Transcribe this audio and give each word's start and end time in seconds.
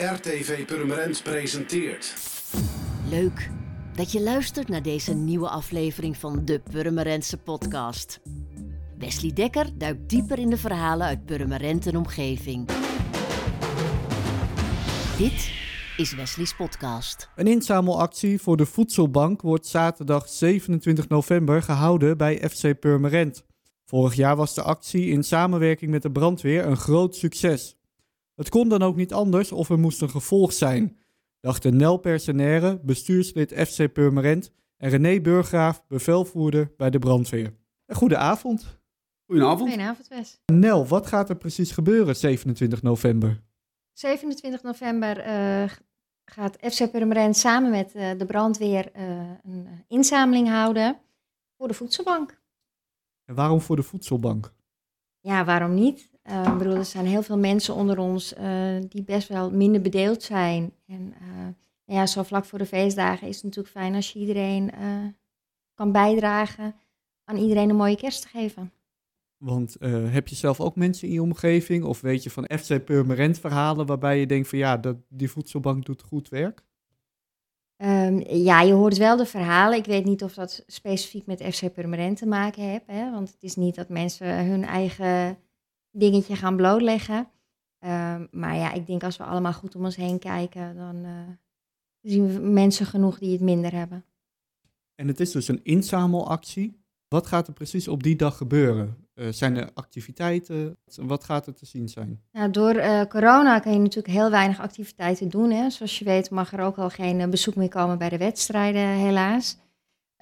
RTV 0.00 0.64
Purmerend 0.66 1.22
presenteert. 1.22 2.14
Leuk 3.08 3.50
dat 3.94 4.12
je 4.12 4.20
luistert 4.20 4.68
naar 4.68 4.82
deze 4.82 5.14
nieuwe 5.14 5.48
aflevering 5.48 6.16
van 6.16 6.44
de 6.44 6.60
Purmerendse 6.70 7.36
podcast. 7.36 8.20
Wesley 8.98 9.32
Dekker 9.32 9.78
duikt 9.78 10.08
dieper 10.08 10.38
in 10.38 10.50
de 10.50 10.56
verhalen 10.56 11.06
uit 11.06 11.24
Purmerend 11.24 11.86
en 11.86 11.96
omgeving. 11.96 12.68
Dit 15.18 15.52
is 15.96 16.14
Wesley's 16.14 16.54
podcast. 16.54 17.28
Een 17.36 17.46
inzamelactie 17.46 18.40
voor 18.40 18.56
de 18.56 18.66
Voedselbank 18.66 19.42
wordt 19.42 19.66
zaterdag 19.66 20.28
27 20.28 21.08
november 21.08 21.62
gehouden 21.62 22.16
bij 22.16 22.48
FC 22.50 22.78
Purmerend. 22.78 23.44
Vorig 23.84 24.14
jaar 24.14 24.36
was 24.36 24.54
de 24.54 24.62
actie 24.62 25.06
in 25.06 25.22
samenwerking 25.22 25.90
met 25.90 26.02
de 26.02 26.10
brandweer 26.10 26.66
een 26.66 26.76
groot 26.76 27.16
succes. 27.16 27.79
Het 28.40 28.48
kon 28.48 28.68
dan 28.68 28.82
ook 28.82 28.96
niet 28.96 29.12
anders 29.12 29.52
of 29.52 29.70
er 29.70 29.78
moest 29.78 30.02
een 30.02 30.10
gevolg 30.10 30.52
zijn, 30.52 30.96
dachten 31.40 31.76
Nel 31.76 31.96
Personaire, 31.96 32.80
bestuurslid 32.82 33.52
FC 33.52 33.92
Purmerend 33.92 34.52
en 34.76 34.90
René 34.90 35.20
Burgraaf, 35.20 35.86
bevelvoerder 35.86 36.72
bij 36.76 36.90
de 36.90 36.98
brandweer. 36.98 37.54
Een 37.86 37.96
goede 37.96 38.16
avond. 38.16 38.80
Goedenavond. 39.26 39.68
Goedenavond, 39.70 40.08
Wes. 40.08 40.40
Nel, 40.46 40.86
wat 40.86 41.06
gaat 41.06 41.28
er 41.28 41.36
precies 41.36 41.72
gebeuren 41.72 42.16
27 42.16 42.82
november? 42.82 43.42
27 43.92 44.62
november 44.62 45.18
eh, 45.18 45.70
gaat 46.24 46.56
FC 46.60 46.90
Purmerend 46.90 47.36
samen 47.36 47.70
met 47.70 47.94
eh, 47.94 48.18
de 48.18 48.26
brandweer 48.26 48.92
eh, 48.92 49.04
een 49.42 49.84
inzameling 49.88 50.48
houden 50.48 51.00
voor 51.56 51.68
de 51.68 51.74
voedselbank. 51.74 52.40
En 53.24 53.34
waarom 53.34 53.60
voor 53.60 53.76
de 53.76 53.82
voedselbank? 53.82 54.52
Ja, 55.20 55.44
waarom 55.44 55.74
niet? 55.74 56.09
Eh, 56.22 56.46
ik 56.52 56.58
bedoel, 56.58 56.74
er 56.74 56.84
zijn 56.84 57.06
heel 57.06 57.22
veel 57.22 57.38
mensen 57.38 57.74
onder 57.74 57.98
ons 57.98 58.34
eh, 58.34 58.76
die 58.88 59.02
best 59.02 59.28
wel 59.28 59.50
minder 59.50 59.80
bedeeld 59.80 60.22
zijn. 60.22 60.72
En 60.86 61.14
eh, 61.20 61.94
ja, 61.94 62.06
zo 62.06 62.22
vlak 62.22 62.44
voor 62.44 62.58
de 62.58 62.66
feestdagen 62.66 63.28
is 63.28 63.34
het 63.34 63.44
natuurlijk 63.44 63.74
fijn 63.74 63.94
als 63.94 64.12
je 64.12 64.18
iedereen 64.18 64.70
kan 65.74 65.92
bijdragen 65.92 66.74
aan 67.24 67.36
iedereen 67.36 67.70
een 67.70 67.76
mooie 67.76 67.96
kerst 67.96 68.22
te 68.22 68.28
geven. 68.28 68.72
Want 69.36 69.76
heb 70.10 70.28
je 70.28 70.34
zelf 70.34 70.60
ook 70.60 70.76
mensen 70.76 71.08
in 71.08 71.14
je 71.14 71.22
omgeving 71.22 71.84
of 71.84 72.00
weet 72.00 72.22
je 72.22 72.30
van 72.30 72.50
FC 72.58 72.84
Purmerend 72.84 73.38
verhalen 73.38 73.86
waarbij 73.86 74.18
je 74.18 74.26
denkt 74.26 74.48
van 74.48 74.58
ja, 74.58 74.76
dat, 74.76 74.96
die 75.08 75.30
voedselbank 75.30 75.86
doet 75.86 76.02
goed 76.02 76.28
werk? 76.28 76.62
Ehm, 77.76 78.20
ja, 78.28 78.60
je 78.60 78.72
hoort 78.72 78.96
wel 78.96 79.16
de 79.16 79.26
verhalen. 79.26 79.78
Ik 79.78 79.84
weet 79.84 80.04
niet 80.04 80.22
of 80.22 80.34
dat 80.34 80.64
specifiek 80.66 81.26
met 81.26 81.54
FC 81.54 81.72
Purmerend 81.72 82.16
te 82.16 82.26
maken 82.26 82.62
heeft. 82.62 82.86
Hè? 82.86 83.10
Want 83.10 83.32
het 83.32 83.42
is 83.42 83.56
niet 83.56 83.74
dat 83.74 83.88
mensen 83.88 84.46
hun 84.46 84.64
eigen 84.64 85.38
dingetje 85.90 86.36
gaan 86.36 86.56
blootleggen. 86.56 87.28
Ehm, 87.78 88.26
maar 88.30 88.56
ja, 88.56 88.72
ik 88.72 88.86
denk 88.86 89.02
als 89.02 89.16
we 89.16 89.24
allemaal 89.24 89.52
goed 89.52 89.74
om 89.74 89.84
ons 89.84 89.96
heen 89.96 90.18
kijken, 90.18 90.76
dan 90.76 91.04
eh, 91.04 91.10
zien 92.00 92.26
we 92.26 92.38
mensen 92.38 92.86
genoeg 92.86 93.18
die 93.18 93.32
het 93.32 93.40
minder 93.40 93.72
hebben. 93.72 94.04
En 94.94 95.08
het 95.08 95.20
is 95.20 95.30
dus 95.30 95.48
een 95.48 95.60
inzamelactie. 95.62 96.78
Wat 97.08 97.26
gaat 97.26 97.46
er 97.46 97.52
precies 97.52 97.88
op 97.88 98.02
die 98.02 98.16
dag 98.16 98.36
gebeuren? 98.36 98.96
Eh, 99.14 99.28
zijn 99.30 99.56
er 99.56 99.70
activiteiten? 99.74 100.76
Wat 100.96 101.24
gaat 101.24 101.46
er 101.46 101.54
te 101.54 101.66
zien 101.66 101.88
zijn? 101.88 102.22
Nou, 102.32 102.50
door 102.50 102.74
eh, 102.74 103.02
corona 103.02 103.58
kan 103.58 103.72
je 103.72 103.78
natuurlijk 103.78 104.14
heel 104.14 104.30
weinig 104.30 104.60
activiteiten 104.60 105.28
doen. 105.28 105.50
Hè. 105.50 105.70
Zoals 105.70 105.98
je 105.98 106.04
weet 106.04 106.30
mag 106.30 106.52
er 106.52 106.60
ook 106.60 106.78
al 106.78 106.90
geen 106.90 107.30
bezoek 107.30 107.54
meer 107.54 107.68
komen 107.68 107.98
bij 107.98 108.08
de 108.08 108.18
wedstrijden, 108.18 108.88
helaas. 108.88 109.58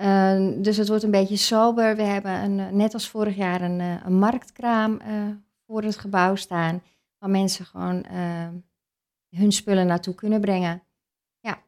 Uh, 0.00 0.62
dus 0.62 0.76
het 0.76 0.88
wordt 0.88 1.02
een 1.02 1.10
beetje 1.10 1.36
sober. 1.36 1.96
We 1.96 2.02
hebben 2.02 2.32
een, 2.32 2.76
net 2.76 2.94
als 2.94 3.08
vorig 3.08 3.36
jaar 3.36 3.60
een, 3.60 3.80
een 3.80 4.18
marktkraam 4.18 5.00
voor 5.68 5.82
het 5.82 5.98
gebouw 5.98 6.34
staan. 6.34 6.82
Waar 7.18 7.30
mensen 7.30 7.64
gewoon 7.64 8.04
hun 9.36 9.52
spullen 9.52 9.86
naartoe 9.86 10.14
kunnen 10.14 10.40
brengen. 10.40 10.82
Ja. 11.40 11.62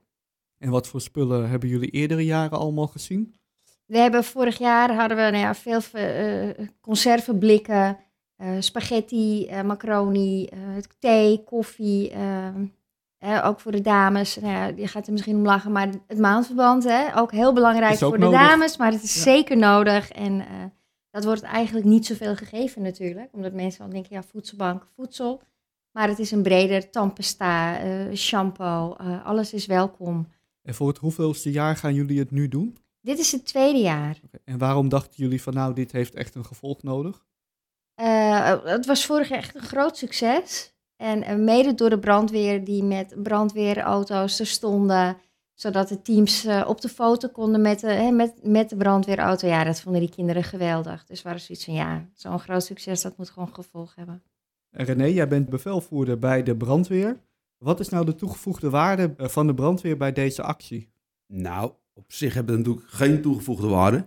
En 0.58 0.70
wat 0.70 0.88
voor 0.88 1.00
spullen 1.00 1.48
hebben 1.48 1.68
jullie 1.68 1.90
eerdere 1.90 2.24
jaren 2.24 2.58
allemaal 2.58 2.86
gezien? 2.86 3.34
We 3.86 3.98
hebben 3.98 4.24
vorig 4.24 4.58
jaar 4.58 4.94
hadden 4.94 5.16
we 5.16 5.22
nou 5.22 5.36
ja, 5.36 5.54
veel 5.54 5.80
conservenblikken, 6.80 7.98
spaghetti, 8.58 9.50
macaroni, 9.64 10.48
thee, 10.98 11.44
koffie. 11.44 12.12
Uh, 13.24 13.46
ook 13.46 13.60
voor 13.60 13.72
de 13.72 13.80
dames, 13.80 14.36
nou 14.36 14.52
ja, 14.52 14.66
je 14.66 14.86
gaat 14.86 15.06
er 15.06 15.12
misschien 15.12 15.36
om 15.36 15.44
lachen, 15.44 15.72
maar 15.72 15.88
het 16.06 16.18
maandverband, 16.18 16.84
hè, 16.84 17.18
ook 17.18 17.32
heel 17.32 17.52
belangrijk 17.52 17.92
ook 17.92 17.98
voor 17.98 18.18
nodig. 18.18 18.40
de 18.40 18.46
dames, 18.46 18.76
maar 18.76 18.92
het 18.92 19.02
is 19.02 19.14
ja. 19.14 19.20
zeker 19.20 19.56
nodig. 19.56 20.10
En 20.10 20.32
uh, 20.32 20.44
dat 21.10 21.24
wordt 21.24 21.42
eigenlijk 21.42 21.86
niet 21.86 22.06
zoveel 22.06 22.36
gegeven 22.36 22.82
natuurlijk, 22.82 23.28
omdat 23.32 23.52
mensen 23.52 23.80
dan 23.80 23.90
denken, 23.90 24.14
ja, 24.14 24.22
voedselbank, 24.22 24.86
voedsel. 24.94 25.42
Maar 25.92 26.08
het 26.08 26.18
is 26.18 26.30
een 26.30 26.42
breder 26.42 26.90
tandpasta, 26.90 27.84
uh, 27.84 28.14
shampoo, 28.14 28.92
alles 29.24 29.52
is 29.52 29.66
welkom. 29.66 30.28
En 30.62 30.74
voor 30.74 30.88
het 30.88 30.98
hoeveelste 30.98 31.50
jaar 31.50 31.76
gaan 31.76 31.94
jullie 31.94 32.18
het 32.18 32.30
nu 32.30 32.48
doen? 32.48 32.76
Dit 33.00 33.18
is 33.18 33.32
het 33.32 33.46
tweede 33.46 33.78
jaar. 33.78 34.20
Okay. 34.24 34.40
En 34.44 34.58
waarom 34.58 34.88
dachten 34.88 35.12
jullie 35.16 35.42
van, 35.42 35.54
nou, 35.54 35.74
dit 35.74 35.92
heeft 35.92 36.14
echt 36.14 36.34
een 36.34 36.44
gevolg 36.44 36.82
nodig? 36.82 37.28
het 38.64 38.86
was 38.86 39.06
vorig 39.06 39.28
jaar 39.28 39.38
echt 39.38 39.54
een 39.54 39.60
groot 39.60 39.96
succes. 39.96 40.74
En 40.96 41.44
mede 41.44 41.74
door 41.74 41.90
de 41.90 41.98
brandweer 41.98 42.64
die 42.64 42.82
met 42.82 43.22
brandweerauto's 43.22 44.40
er 44.40 44.46
stonden, 44.46 45.16
zodat 45.60 45.88
de 45.88 46.02
teams 46.02 46.46
uh, 46.46 46.64
op 46.66 46.80
de 46.80 46.88
foto 46.88 47.28
konden 47.28 47.60
met 47.60 47.80
de, 47.80 47.90
hè, 47.90 48.10
met, 48.10 48.34
met 48.42 48.68
de 48.68 48.76
brandweerauto. 48.76 49.48
Ja, 49.48 49.64
dat 49.64 49.80
vonden 49.80 50.00
die 50.00 50.10
kinderen 50.10 50.44
geweldig. 50.44 51.04
Dus 51.04 51.22
waren 51.22 51.40
zoiets 51.40 51.64
van, 51.64 51.74
ja, 51.74 52.08
zo'n 52.14 52.38
groot 52.38 52.64
succes, 52.64 53.02
dat 53.02 53.16
moet 53.16 53.30
gewoon 53.30 53.54
gevolg 53.54 53.94
hebben. 53.94 54.22
En 54.70 54.84
René, 54.84 55.04
jij 55.04 55.28
bent 55.28 55.48
bevelvoerder 55.48 56.18
bij 56.18 56.42
de 56.42 56.56
brandweer. 56.56 57.20
Wat 57.58 57.80
is 57.80 57.88
nou 57.88 58.04
de 58.04 58.14
toegevoegde 58.14 58.70
waarde 58.70 59.14
eh, 59.16 59.28
van 59.28 59.46
de 59.46 59.54
brandweer 59.54 59.96
bij 59.96 60.12
deze 60.12 60.42
actie? 60.42 60.92
Nou, 61.26 61.72
op 61.92 62.12
zich 62.12 62.34
hebben 62.34 62.54
we 62.54 62.60
natuurlijk 62.60 62.88
geen 62.88 63.22
toegevoegde 63.22 63.68
waarde. 63.68 64.06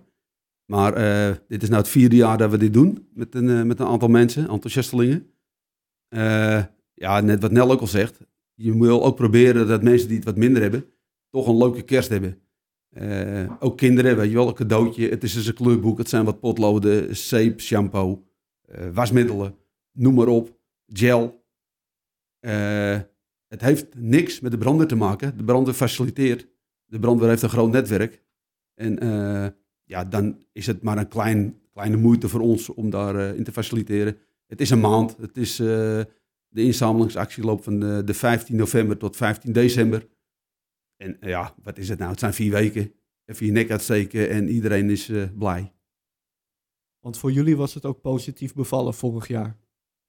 Maar 0.66 0.98
uh, 0.98 1.36
dit 1.48 1.62
is 1.62 1.70
nou 1.70 1.82
het 1.82 1.92
vierde 1.92 2.16
jaar 2.16 2.38
dat 2.38 2.52
we 2.52 2.58
dit 2.58 2.74
doen 2.74 3.08
met 3.14 3.36
een, 3.36 3.68
met 3.68 3.80
een 3.80 3.86
aantal 3.86 4.08
mensen, 4.08 4.50
enthousiastelingen. 4.50 5.34
ja, 6.94 7.22
net 7.22 7.42
wat 7.42 7.52
Nel 7.52 7.72
ook 7.72 7.80
al 7.80 7.88
zegt, 7.88 8.20
je 8.54 8.78
wil 8.80 9.04
ook 9.04 9.16
proberen 9.16 9.68
dat 9.68 9.84
mensen 9.84 10.08
die 10.08 10.18
het 10.18 10.26
wat 10.26 10.36
minder 10.36 10.62
hebben, 10.62 10.93
toch 11.34 11.48
een 11.48 11.58
leuke 11.58 11.82
kerst 11.82 12.10
hebben. 12.10 12.42
Uh, 12.98 13.52
ook 13.60 13.78
kinderen, 13.78 14.18
weet 14.18 14.30
je 14.30 14.36
wel, 14.36 14.48
een 14.48 14.54
cadeautje. 14.54 15.10
Het 15.10 15.24
is 15.24 15.34
dus 15.34 15.48
een 15.48 15.54
kleurboek, 15.54 15.98
het 15.98 16.10
zijn 16.10 16.26
wat 16.26 16.40
potloden, 16.40 17.16
zeep, 17.16 17.62
shampoo, 17.62 18.24
uh, 18.70 18.88
wasmiddelen, 18.94 19.56
noem 19.92 20.14
maar 20.14 20.28
op, 20.28 20.58
gel. 20.88 21.46
Uh, 22.42 23.00
het 23.48 23.62
heeft 23.62 23.96
niks 23.96 24.40
met 24.40 24.52
de 24.52 24.58
brandweer 24.58 24.88
te 24.88 24.96
maken. 24.96 25.38
De 25.38 25.44
brandweer 25.44 25.76
faciliteert. 25.76 26.48
De 26.86 27.00
brandweer 27.00 27.30
heeft 27.30 27.42
een 27.42 27.50
groot 27.50 27.72
netwerk. 27.72 28.22
En 28.74 28.96
ja, 29.84 30.06
dan 30.06 30.46
is 30.52 30.68
het 30.68 30.82
maar 30.82 30.98
een 30.98 31.08
klein, 31.08 31.60
kleine 31.74 31.98
moeite 31.98 32.30
voor 32.30 32.42
ons 32.42 32.70
om 32.70 32.90
daarin 32.90 33.36
in 33.36 33.44
te 33.44 33.52
faciliteren. 33.52 34.18
Het 34.48 34.62
is 34.62 34.70
een 34.70 34.80
maand, 34.80 35.18
het 35.18 35.38
is 35.38 35.56
de 35.56 36.08
inzamelingsactie 36.54 37.44
loopt 37.44 37.64
van 37.64 37.80
de 37.80 38.14
15 38.14 38.56
november 38.56 38.98
tot 38.98 39.16
15 39.16 39.52
december. 39.52 40.08
En 41.04 41.18
uh, 41.20 41.30
ja, 41.30 41.56
wat 41.64 41.78
is 41.78 41.90
het 41.90 42.00
nou? 42.00 42.12
Het 42.12 42.20
zijn 42.20 42.34
vier 42.34 42.52
weken. 42.52 42.94
Even 43.26 43.46
je 43.46 43.52
nek 43.52 43.72
uitsteken 43.72 44.30
en 44.30 44.50
iedereen 44.50 44.90
is 44.90 45.10
uh, 45.10 45.26
blij. 45.38 45.74
Want 47.00 47.18
voor 47.18 47.32
jullie 47.32 47.58
was 47.58 47.74
het 47.74 47.86
ook 47.86 48.02
positief 48.02 48.54
bevallen 48.54 48.94
vorig 48.94 49.28
jaar? 49.28 49.58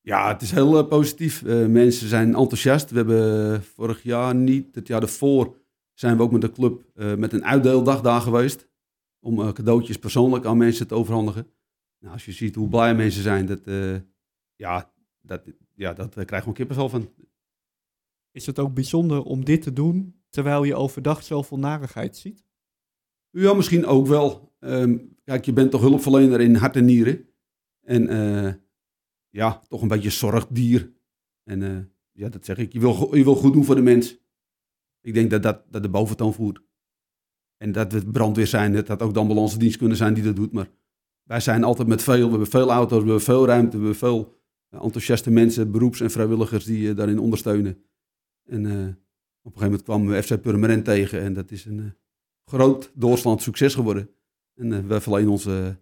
Ja, 0.01 0.33
het 0.33 0.43
is 0.43 0.51
heel 0.51 0.79
uh, 0.83 0.89
positief. 0.89 1.45
mensen 1.69 2.09
zijn 2.09 2.35
enthousiast. 2.35 2.91
We 2.91 2.97
hebben 2.97 3.63
vorig 3.63 4.03
jaar 4.03 4.35
niet, 4.35 4.75
het 4.75 4.87
jaar 4.87 5.03
ervoor 5.03 5.57
zijn 5.93 6.17
we 6.17 6.23
ook 6.23 6.33
met 6.33 6.41
de 6.41 6.53
club 6.53 6.83
met 6.95 7.33
een 7.33 7.45
uitdeeldag 7.45 8.01
daar 8.01 8.21
geweest. 8.21 8.69
Om 9.21 9.53
cadeautjes 9.53 9.99
persoonlijk 9.99 10.45
aan 10.45 10.57
mensen 10.57 10.87
te 10.87 10.95
overhandigen. 10.95 11.47
Nou, 11.99 12.13
als 12.13 12.25
je 12.25 12.33
ziet 12.33 12.55
hoe 12.55 12.69
blij 12.69 12.95
mensen 12.95 13.23
zijn, 13.23 13.47
dat, 13.47 13.61
ja, 14.57 14.93
dat, 15.21 15.43
ja, 15.75 15.93
dat 15.93 16.11
krijg 16.11 16.31
je 16.31 16.37
gewoon 16.37 16.55
kippenvel 16.55 16.89
van. 16.89 17.11
Is 18.31 18.47
het 18.47 18.59
ook 18.59 18.75
bijzonder 18.75 19.23
om 19.23 19.45
dit 19.45 19.63
te 19.63 19.73
doen 19.73 20.24
terwijl 20.35 20.65
je 20.65 20.75
overdag 20.75 21.23
zoveel 21.23 21.59
narigheid 21.59 22.17
ziet? 22.17 22.45
Ja, 23.31 23.55
misschien 23.55 23.87
ook 23.87 24.07
wel. 24.07 24.53
Um, 24.61 25.17
kijk, 25.25 25.45
je 25.45 25.53
bent 25.53 25.71
toch 25.71 25.81
hulpverlener 25.81 26.41
in 26.41 26.55
hart 26.55 26.77
en 26.77 26.85
nieren. 26.85 27.29
En 27.81 28.13
uh, 28.13 28.53
ja, 29.29 29.61
toch 29.69 29.83
een 29.83 29.89
beetje 29.89 30.11
zorgdier. 30.11 30.93
En 31.45 31.61
uh, 31.61 31.79
ja, 32.13 32.29
dat 32.29 32.45
zeg 32.45 32.57
ik. 32.57 32.73
Je 32.73 32.81
wil, 32.81 33.17
je 33.17 33.25
wil 33.25 33.35
goed 33.35 33.53
doen 33.53 33.65
voor 33.65 33.75
de 33.75 33.83
mens. 33.83 34.19
Ik 35.01 35.15
denk 35.15 35.31
dat 35.31 35.43
dat, 35.43 35.63
dat 35.71 35.83
de 35.83 35.89
boventoon 35.89 36.35
voert. 36.35 36.63
En 37.57 37.73
dat 37.73 37.93
we 37.93 38.11
brandweer 38.11 38.47
zijn, 38.47 38.73
dat 38.73 38.87
dat 38.87 39.03
ook 39.03 39.15
de 39.15 39.21
ambulance 39.21 39.77
kunnen 39.77 39.97
zijn 39.97 40.15
die 40.15 40.25
dat 40.25 40.37
doet. 40.37 40.53
Maar 40.53 40.71
wij 41.23 41.41
zijn 41.41 41.65
altijd 41.65 41.89
met 41.89 42.03
veel, 42.03 42.25
we 42.25 42.31
hebben 42.31 42.47
veel 42.47 42.71
auto's, 42.71 42.99
we 42.99 43.05
hebben 43.05 43.25
veel 43.25 43.47
ruimte, 43.47 43.77
we 43.77 43.83
hebben 43.83 43.97
veel 43.97 44.43
enthousiaste 44.69 45.31
mensen, 45.31 45.71
beroeps- 45.71 46.01
en 46.01 46.11
vrijwilligers 46.11 46.65
die 46.65 46.89
uh, 46.89 46.97
daarin 46.97 47.19
ondersteunen. 47.19 47.85
En 48.45 48.65
op 49.45 49.53
een 49.53 49.61
gegeven 49.61 49.65
moment 49.65 49.83
kwam 49.83 50.07
we 50.07 50.23
FC 50.23 50.41
Purmerend 50.41 50.85
tegen 50.85 51.21
en 51.21 51.33
dat 51.33 51.51
is 51.51 51.65
een 51.65 51.79
uh, 51.79 51.91
groot 52.45 52.91
doorslaand 52.95 53.43
succes 53.43 53.75
geworden. 53.75 54.11
En 54.55 54.89
we 54.89 55.01
verlenen 55.01 55.31
onze, 55.31 55.79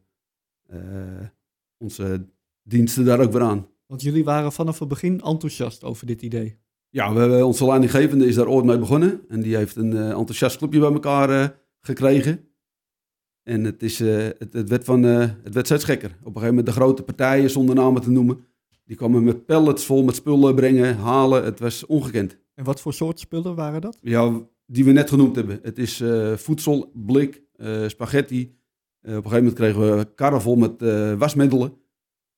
onze 1.79 2.26
diensten 2.62 3.05
daar 3.05 3.20
ook 3.20 3.32
weer 3.32 3.43
aan. 3.43 3.67
Want 3.87 4.03
jullie 4.03 4.25
waren 4.25 4.53
vanaf 4.53 4.79
het 4.79 4.88
begin 4.88 5.20
enthousiast 5.20 5.85
over 5.85 6.06
dit 6.06 6.23
idee. 6.23 6.59
Ja, 6.88 7.12
we 7.12 7.20
hebben, 7.20 7.47
onze 7.47 7.67
leidinggevende 7.67 8.26
is 8.26 8.35
daar 8.35 8.49
ooit 8.49 8.64
mee 8.64 8.79
begonnen. 8.79 9.20
En 9.29 9.41
die 9.41 9.56
heeft 9.56 9.76
een 9.76 9.91
uh, 9.91 10.11
enthousiast 10.11 10.56
clubje 10.56 10.81
bij 10.81 10.93
elkaar 10.93 11.31
uh, 11.31 11.49
gekregen. 11.81 12.49
En 13.43 13.65
het, 13.65 13.82
is, 13.82 14.00
uh, 14.00 14.17
het, 14.38 14.53
het, 14.53 14.69
werd 14.69 14.85
van, 14.85 15.03
het 15.03 15.55
werd 15.55 15.67
steeds 15.67 15.85
gekker. 15.85 16.11
Op 16.11 16.17
een 16.17 16.25
gegeven 16.25 16.49
moment 16.49 16.67
de 16.67 16.73
grote 16.73 17.03
partijen, 17.03 17.50
zonder 17.50 17.75
namen 17.75 18.03
te 18.03 18.11
noemen. 18.11 18.44
Die 18.85 18.97
kwamen 18.97 19.25
met 19.25 19.47
pallets 19.47 19.85
vol 19.85 20.03
met 20.03 20.15
spullen 20.15 20.55
brengen, 20.55 20.97
halen. 20.97 21.44
Het 21.44 21.61
was 21.61 21.87
ongekend. 21.87 22.38
En 22.62 22.69
wat 22.69 22.81
voor 22.81 22.93
soort 22.93 23.20
spullen 23.20 23.55
waren 23.55 23.81
dat? 23.81 23.99
Ja, 24.00 24.47
die 24.67 24.85
we 24.85 24.93
net 24.93 25.09
genoemd 25.09 25.37
hebben. 25.37 25.59
Het 25.62 25.79
is 25.79 26.03
voedsel, 26.43 26.93
blik, 26.94 27.43
spaghetti. 27.87 28.59
op 29.00 29.09
een 29.09 29.14
gegeven 29.14 29.37
moment 29.37 29.55
kregen 29.55 29.97
we 29.97 30.14
karren 30.14 30.41
vol 30.41 30.56
met 30.56 30.81
wasmiddelen. 31.19 31.76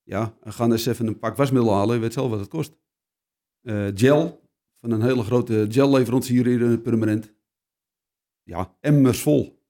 Ja, 0.03 0.37
we 0.41 0.51
gaan 0.51 0.71
eens 0.71 0.85
even 0.85 1.07
een 1.07 1.19
pak 1.19 1.35
wasmiddel 1.35 1.73
halen. 1.73 1.95
Je 1.95 2.01
weet 2.01 2.13
zelf 2.13 2.29
wat 2.29 2.39
het 2.39 2.47
kost. 2.47 2.77
gel, 3.95 4.49
van 4.79 4.91
een 4.91 5.01
hele 5.01 5.23
grote 5.23 5.65
gelleverancier 5.69 6.45
hier 6.45 6.61
in 6.61 6.81
Permanent. 6.81 7.33
Ja, 8.43 8.77
emmers 8.79 9.21
vol, 9.21 9.65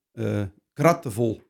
kratten 0.73 1.11
vol. 1.11 1.41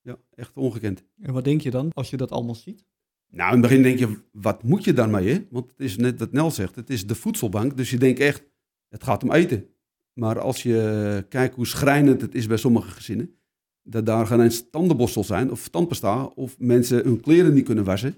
Ja, 0.00 0.18
echt 0.34 0.56
ongekend. 0.56 1.04
En 1.20 1.32
wat 1.32 1.44
denk 1.44 1.60
je 1.60 1.70
dan 1.70 1.92
als 1.92 2.10
je 2.10 2.16
dat 2.16 2.30
allemaal 2.30 2.54
ziet? 2.54 2.84
Nou, 3.32 3.54
in 3.54 3.60
het 3.60 3.68
begin 3.68 3.82
denk 3.82 3.98
je, 3.98 4.18
wat 4.32 4.62
moet 4.62 4.84
je 4.84 4.92
daarmee? 4.92 5.46
Want 5.50 5.70
het 5.70 5.80
is 5.80 5.96
net 5.96 6.18
wat 6.18 6.32
Nel 6.32 6.50
zegt, 6.50 6.74
het 6.74 6.90
is 6.90 7.06
de 7.06 7.14
voedselbank. 7.14 7.76
Dus 7.76 7.90
je 7.90 7.98
denkt 7.98 8.20
echt, 8.20 8.44
het 8.88 9.04
gaat 9.04 9.22
om 9.22 9.32
eten. 9.32 9.66
Maar 10.12 10.40
als 10.40 10.62
je 10.62 11.26
kijkt 11.28 11.54
hoe 11.54 11.66
schrijnend 11.66 12.20
het 12.20 12.34
is 12.34 12.46
bij 12.46 12.56
sommige 12.56 12.90
gezinnen, 12.90 13.34
dat 13.82 14.06
daar 14.06 14.26
geen 14.26 14.40
eens 14.40 14.70
tandenborstel 14.70 15.24
zijn 15.24 15.50
of 15.50 15.68
tandpasta 15.68 16.24
of 16.24 16.58
mensen 16.58 17.04
hun 17.04 17.20
kleren 17.20 17.54
niet 17.54 17.64
kunnen 17.64 17.84
wassen. 17.84 18.14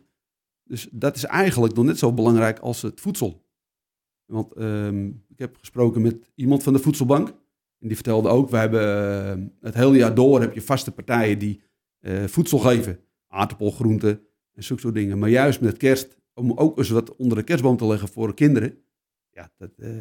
Dus 0.65 0.89
dat 0.93 1.17
is 1.17 1.25
eigenlijk 1.25 1.75
nog 1.75 1.85
net 1.85 1.99
zo 1.99 2.13
belangrijk 2.13 2.59
als 2.59 2.83
het 2.83 3.01
voedsel. 3.01 3.47
Want 4.25 4.53
ehm, 4.53 5.07
ik 5.07 5.39
heb 5.39 5.57
gesproken 5.57 6.03
met 6.03 6.31
iemand 6.35 6.63
van 6.63 6.73
de 6.73 6.79
voedselbank. 6.79 7.29
En 7.79 7.89
die 7.89 7.95
vertelde 7.95 8.29
ook, 8.29 8.51
we 8.51 8.57
hebben 8.57 9.39
uh, 9.39 9.47
het 9.61 9.75
hele 9.75 9.97
jaar 9.97 10.15
door 10.15 10.41
heb 10.41 10.55
je 10.55 10.63
vaste 10.63 10.91
partijen 10.91 11.39
die 11.39 11.63
uh, 12.01 12.25
voedsel 12.25 12.59
geven. 12.59 13.01
Aardappel, 13.29 13.71
groenten 13.71 14.21
en 14.55 14.65
zulke 14.65 14.83
soort 14.83 14.95
dingen. 14.95 15.19
Maar 15.19 15.29
juist 15.29 15.61
met 15.61 15.77
kerst, 15.77 16.17
om 16.35 16.53
ook 16.53 16.79
eens 16.79 16.89
wat 16.89 17.17
onder 17.17 17.39
de 17.39 17.45
kerstboom 17.45 17.77
te 17.77 17.87
leggen 17.87 18.09
voor 18.09 18.27
de 18.27 18.35
kinderen. 18.35 18.79
Ja, 19.31 19.53
dat, 19.57 19.71
uh, 19.77 19.97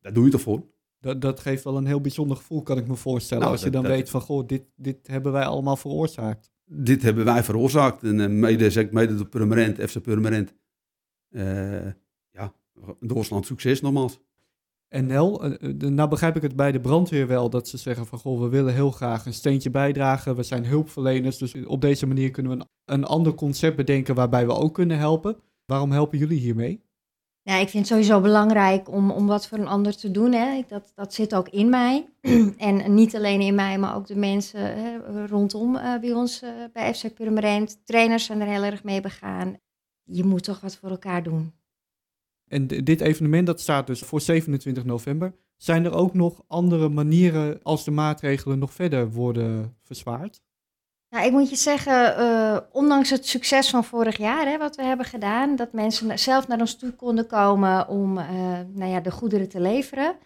daar 0.00 0.12
doe 0.12 0.24
je 0.24 0.30
toch 0.30 0.40
voor. 0.40 0.66
Dat, 1.00 1.20
dat 1.20 1.40
geeft 1.40 1.64
wel 1.64 1.76
een 1.76 1.86
heel 1.86 2.00
bijzonder 2.00 2.36
gevoel, 2.36 2.62
kan 2.62 2.78
ik 2.78 2.86
me 2.86 2.96
voorstellen. 2.96 3.42
Nou, 3.42 3.54
als 3.54 3.64
je 3.64 3.70
dan 3.70 3.86
weet 3.86 4.10
van, 4.10 4.20
goh, 4.20 4.46
dit, 4.46 4.64
dit 4.76 5.06
hebben 5.06 5.32
wij 5.32 5.44
allemaal 5.44 5.76
veroorzaakt. 5.76 6.50
Dit 6.64 7.02
hebben 7.02 7.24
wij 7.24 7.44
veroorzaakt. 7.44 8.02
En 8.02 8.38
mede, 8.38 8.70
zeg 8.70 8.84
ik, 8.84 8.92
mede 8.92 9.14
door 9.16 9.28
Purmerend, 9.28 9.90
FC 9.90 10.02
Purmerend 10.02 10.54
Doorsland 13.00 13.46
succes 13.46 13.80
nogmaals. 13.80 14.20
En 14.92 15.06
Nel, 15.06 15.44
eh, 15.44 15.52
eh, 15.52 15.90
nou 15.90 16.08
begrijp 16.08 16.36
ik 16.36 16.42
het 16.42 16.56
bij 16.56 16.72
de 16.72 16.80
brandweer 16.80 17.26
wel 17.26 17.50
dat 17.50 17.68
ze 17.68 17.76
zeggen 17.76 18.06
van 18.06 18.18
goh, 18.18 18.40
we 18.40 18.48
willen 18.48 18.74
heel 18.74 18.90
graag 18.90 19.26
een 19.26 19.34
steentje 19.34 19.70
bijdragen. 19.70 20.36
We 20.36 20.42
zijn 20.42 20.66
hulpverleners, 20.66 21.38
dus 21.38 21.54
op 21.66 21.80
deze 21.80 22.06
manier 22.06 22.30
kunnen 22.30 22.58
we 22.58 22.64
een, 22.84 23.04
ander 23.04 23.34
concept 23.34 23.76
bedenken 23.76 24.14
waarbij 24.14 24.46
we 24.46 24.52
ook 24.52 24.74
kunnen 24.74 24.98
helpen. 24.98 25.36
Waarom 25.64 25.90
helpen 25.90 26.18
jullie 26.18 26.38
hiermee? 26.38 26.82
Nou, 27.42 27.60
ik 27.60 27.68
vind 27.68 27.88
het 27.88 27.92
sowieso 27.92 28.20
belangrijk 28.20 28.90
om, 28.90 29.10
om 29.10 29.26
wat 29.26 29.46
voor 29.48 29.58
een 29.58 29.66
ander 29.66 29.96
te 29.96 30.10
doen. 30.10 30.32
Hè. 30.32 30.62
Dat, 30.68 30.92
dat 30.94 31.14
zit 31.14 31.34
ook 31.34 31.48
in 31.48 31.68
mij. 31.68 32.08
en 32.58 32.94
niet 32.94 33.16
alleen 33.16 33.40
in 33.40 33.54
mij, 33.54 33.78
maar 33.78 33.96
ook 33.96 34.06
de 34.06 34.16
mensen 34.16 34.60
hè, 34.60 35.26
rondom 35.26 35.74
uh, 35.74 35.98
bij 36.00 36.12
ons 36.12 36.42
bij 36.72 36.94
FC 36.94 37.14
Purmerend. 37.14 37.86
Trainers 37.86 38.24
zijn 38.24 38.40
er 38.40 38.46
heel 38.46 38.64
erg 38.64 38.84
mee 38.84 39.00
begaan. 39.00 39.56
Je 40.02 40.24
moet 40.24 40.44
toch 40.44 40.60
wat 40.60 40.76
voor 40.76 40.90
elkaar 40.90 41.22
doen. 41.22 41.52
En 42.52 42.66
dit 42.66 43.00
evenement 43.00 43.46
dat 43.46 43.60
staat 43.60 43.86
dus 43.86 44.00
voor 44.00 44.20
27 44.20 44.84
november. 44.84 45.34
Zijn 45.56 45.84
er 45.84 45.94
ook 45.94 46.14
nog 46.14 46.42
andere 46.46 46.88
manieren 46.88 47.60
als 47.62 47.84
de 47.84 47.90
maatregelen 47.90 48.58
nog 48.58 48.72
verder 48.72 49.10
worden 49.10 49.76
verzwaard? 49.82 50.42
Nou, 51.08 51.26
ik 51.26 51.32
moet 51.32 51.50
je 51.50 51.56
zeggen, 51.56 52.20
uh, 52.20 52.58
ondanks 52.72 53.10
het 53.10 53.26
succes 53.26 53.70
van 53.70 53.84
vorig 53.84 54.16
jaar, 54.16 54.46
hè, 54.46 54.58
wat 54.58 54.76
we 54.76 54.82
hebben 54.82 55.06
gedaan, 55.06 55.56
dat 55.56 55.72
mensen 55.72 56.18
zelf 56.18 56.48
naar 56.48 56.60
ons 56.60 56.76
toe 56.76 56.90
konden 56.90 57.26
komen 57.26 57.88
om 57.88 58.18
uh, 58.18 58.24
nou 58.72 58.90
ja, 58.90 59.00
de 59.00 59.10
goederen 59.10 59.48
te 59.48 59.60
leveren, 59.60 60.16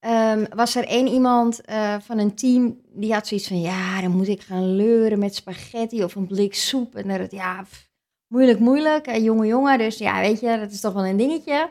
um, 0.00 0.46
was 0.54 0.74
er 0.76 0.84
één 0.84 1.08
iemand 1.08 1.60
uh, 1.70 1.96
van 2.00 2.18
een 2.18 2.34
team 2.34 2.80
die 2.92 3.12
had 3.12 3.26
zoiets 3.26 3.48
van, 3.48 3.60
ja, 3.60 4.00
dan 4.00 4.10
moet 4.10 4.28
ik 4.28 4.40
gaan 4.40 4.76
leuren 4.76 5.18
met 5.18 5.34
spaghetti 5.34 6.04
of 6.04 6.14
een 6.14 6.26
blik 6.26 6.54
soep. 6.54 6.94
En 6.94 7.18
dat, 7.18 7.30
ja, 7.30 7.64
moeilijk, 8.28 8.58
moeilijk. 8.58 9.06
Een 9.06 9.22
jonge 9.22 9.46
jongen, 9.46 9.78
dus 9.78 9.98
ja, 9.98 10.20
weet 10.20 10.40
je, 10.40 10.58
dat 10.58 10.70
is 10.70 10.80
toch 10.80 10.92
wel 10.92 11.06
een 11.06 11.16
dingetje. 11.16 11.70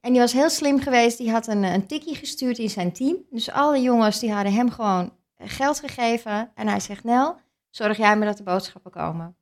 En 0.00 0.12
die 0.12 0.20
was 0.20 0.32
heel 0.32 0.50
slim 0.50 0.80
geweest. 0.80 1.18
Die 1.18 1.30
had 1.30 1.46
een, 1.46 1.62
een 1.62 1.86
tikkie 1.86 2.14
gestuurd 2.14 2.58
in 2.58 2.70
zijn 2.70 2.92
team. 2.92 3.16
Dus 3.30 3.50
alle 3.50 3.80
jongens 3.80 4.18
die 4.18 4.32
hadden 4.32 4.52
hem 4.52 4.70
gewoon 4.70 5.12
geld 5.36 5.80
gegeven. 5.80 6.50
En 6.54 6.68
hij 6.68 6.80
zegt, 6.80 7.04
Nel, 7.04 7.36
zorg 7.70 7.96
jij 7.96 8.16
maar 8.16 8.26
dat 8.26 8.36
de 8.36 8.42
boodschappen 8.42 8.90
komen. 8.90 9.36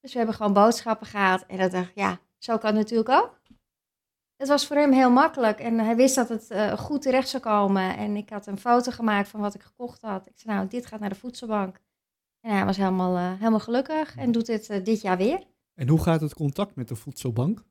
Dus 0.00 0.12
we 0.12 0.18
hebben 0.18 0.36
gewoon 0.36 0.52
boodschappen 0.52 1.06
gehad. 1.06 1.44
En 1.46 1.58
dat 1.58 1.70
dacht 1.70 1.90
ja, 1.94 2.18
zo 2.38 2.58
kan 2.58 2.68
het 2.68 2.78
natuurlijk 2.78 3.08
ook. 3.08 3.40
Het 4.36 4.48
was 4.48 4.66
voor 4.66 4.76
hem 4.76 4.92
heel 4.92 5.10
makkelijk. 5.10 5.58
En 5.58 5.78
hij 5.78 5.96
wist 5.96 6.14
dat 6.14 6.28
het 6.28 6.50
uh, 6.50 6.72
goed 6.72 7.02
terecht 7.02 7.28
zou 7.28 7.42
komen. 7.42 7.96
En 7.96 8.16
ik 8.16 8.30
had 8.30 8.46
een 8.46 8.58
foto 8.58 8.90
gemaakt 8.90 9.28
van 9.28 9.40
wat 9.40 9.54
ik 9.54 9.62
gekocht 9.62 10.00
had. 10.00 10.26
Ik 10.26 10.32
zei, 10.36 10.56
nou, 10.56 10.68
dit 10.68 10.86
gaat 10.86 11.00
naar 11.00 11.08
de 11.08 11.14
voedselbank. 11.14 11.80
En 12.40 12.54
hij 12.54 12.64
was 12.64 12.76
helemaal, 12.76 13.16
helemaal 13.16 13.60
gelukkig 13.60 14.16
en 14.16 14.32
doet 14.32 14.46
dit 14.46 14.84
dit 14.84 15.00
jaar 15.00 15.16
weer. 15.16 15.46
En 15.82 15.88
hoe 15.88 16.02
gaat 16.02 16.20
het 16.20 16.34
contact 16.34 16.74
met 16.74 16.88
de 16.88 16.96
voedselbank? 16.96 17.64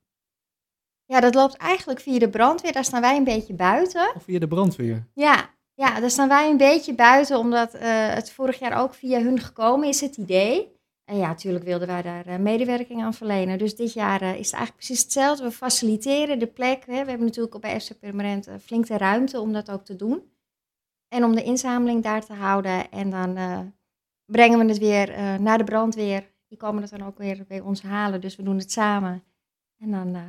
Ja, 1.06 1.20
dat 1.20 1.36
loopt 1.36 1.56
eigenlijk 1.56 2.00
via 2.00 2.20
de 2.20 2.30
brandweer. 2.30 2.72
Daar 2.72 2.84
staan 2.84 3.02
wij 3.02 3.18
een 3.18 3.24
beetje 3.24 3.54
buiten. 3.54 4.12
Of 4.16 4.24
via 4.24 4.40
de 4.40 4.48
brandweer? 4.48 5.08
Ja, 5.14 5.50
ja 5.74 6.00
daar 6.00 6.10
staan 6.10 6.28
wij 6.28 6.50
een 6.50 6.58
beetje 6.58 6.96
buiten, 6.96 7.38
omdat 7.38 7.76
uh, 7.76 7.82
het 8.14 8.32
vorig 8.32 8.60
jaar 8.60 8.82
ook 8.82 8.94
via 8.94 9.22
hun 9.22 9.40
gekomen 9.40 9.88
is, 9.88 10.02
het 10.02 10.18
idee. 10.18 10.80
En 11.06 11.18
ja, 11.18 11.28
natuurlijk 11.28 11.66
wilden 11.66 11.88
wij 11.88 12.02
daar 12.02 12.28
uh, 12.28 12.38
medewerking 12.38 13.04
aan 13.04 13.14
verlenen. 13.14 13.58
Dus 13.58 13.76
dit 13.76 13.94
jaar 13.94 14.22
uh, 14.22 14.30
is 14.30 14.46
het 14.46 14.56
eigenlijk 14.56 14.76
precies 14.76 15.04
hetzelfde. 15.04 15.44
We 15.44 15.52
faciliteren 15.52 16.40
de 16.40 16.48
plek. 16.48 16.86
Hè. 16.86 17.04
We 17.04 17.10
hebben 17.10 17.28
natuurlijk 17.28 17.56
op 17.56 17.66
FC 17.66 18.00
Permanent 18.00 18.48
flink 18.62 18.88
de 18.88 18.98
ruimte 18.98 19.40
om 19.40 19.54
dat 19.54 19.72
ook 19.72 19.86
te 19.86 19.96
doen. 19.96 20.32
En 21.08 21.24
om 21.24 21.36
de 21.36 21.44
inzameling 21.44 22.04
daar 22.04 22.26
te 22.26 22.34
houden. 22.34 22.92
En 22.92 23.10
dan 23.10 23.38
brengen 24.26 24.60
we 24.60 24.66
het 24.66 24.78
weer 24.78 25.40
naar 25.42 25.58
de 25.58 25.64
brandweer 25.64 26.31
die 26.52 26.60
komen 26.60 26.82
het 26.82 26.92
dan 26.92 27.04
ook 27.04 27.18
weer 27.18 27.46
bij 27.48 27.60
ons 27.60 27.82
halen. 27.82 28.22
Dus 28.22 28.36
we 28.36 28.44
doen 28.44 28.58
het 28.58 28.72
samen. 28.72 29.24
En 29.78 29.92
dan 29.92 30.16
uh, 30.16 30.22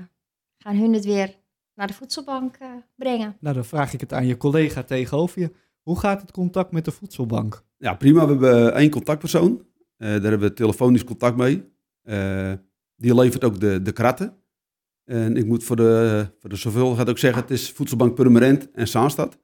gaan 0.58 0.76
hun 0.76 0.92
het 0.92 1.04
weer 1.04 1.36
naar 1.74 1.86
de 1.86 1.92
voedselbank 1.92 2.58
uh, 2.62 2.68
brengen. 2.96 3.36
Nou, 3.40 3.54
dan 3.54 3.64
vraag 3.64 3.92
ik 3.92 4.00
het 4.00 4.12
aan 4.12 4.26
je 4.26 4.36
collega 4.36 4.82
tegenover 4.82 5.40
je. 5.40 5.52
Hoe 5.82 5.98
gaat 5.98 6.20
het 6.20 6.30
contact 6.30 6.72
met 6.72 6.84
de 6.84 6.90
voedselbank? 6.90 7.64
Ja, 7.76 7.94
prima. 7.94 8.24
We 8.24 8.30
hebben 8.30 8.74
één 8.74 8.90
contactpersoon. 8.90 9.50
Uh, 9.52 10.08
daar 10.08 10.30
hebben 10.30 10.48
we 10.48 10.52
telefonisch 10.52 11.04
contact 11.04 11.36
mee. 11.36 11.64
die 12.96 13.14
levert 13.14 13.44
ook 13.44 13.60
de, 13.60 13.82
de 13.82 13.92
kratten. 13.92 14.36
En 15.04 15.36
ik 15.36 15.46
moet 15.46 15.64
voor 15.64 15.76
de, 15.76 16.26
voor 16.38 16.50
de 16.50 16.56
zoveel 16.56 16.98
ook 17.08 17.18
zeggen, 17.18 17.42
het 17.42 17.50
is 17.50 17.70
Voedselbank 17.70 18.14
Purmerend 18.14 18.70
en 18.70 18.88
Zaanstad. 18.88 19.38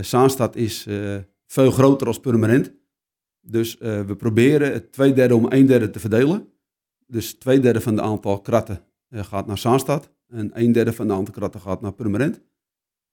Zaanstad 0.00 0.56
is 0.56 0.86
veel 1.46 1.70
groter 1.70 2.06
als 2.06 2.20
Purmerend. 2.20 2.72
Dus 3.50 3.76
uh, 3.80 4.00
we 4.00 4.16
proberen 4.16 4.72
het 4.72 4.92
twee 4.92 5.12
derde 5.12 5.34
om 5.34 5.46
een 5.48 5.66
derde 5.66 5.90
te 5.90 6.00
verdelen. 6.00 6.48
Dus 7.06 7.34
twee 7.34 7.60
derde 7.60 7.80
van 7.80 7.94
de 7.94 8.02
aantal 8.02 8.40
kratten 8.40 8.84
uh, 9.08 9.24
gaat 9.24 9.46
naar 9.46 9.58
Zaanstad 9.58 10.10
en 10.26 10.50
een 10.54 10.72
derde 10.72 10.92
van 10.92 11.06
de 11.06 11.12
aantal 11.12 11.34
kratten 11.34 11.60
gaat 11.60 11.80
naar 11.80 11.92
Purmerend. 11.92 12.40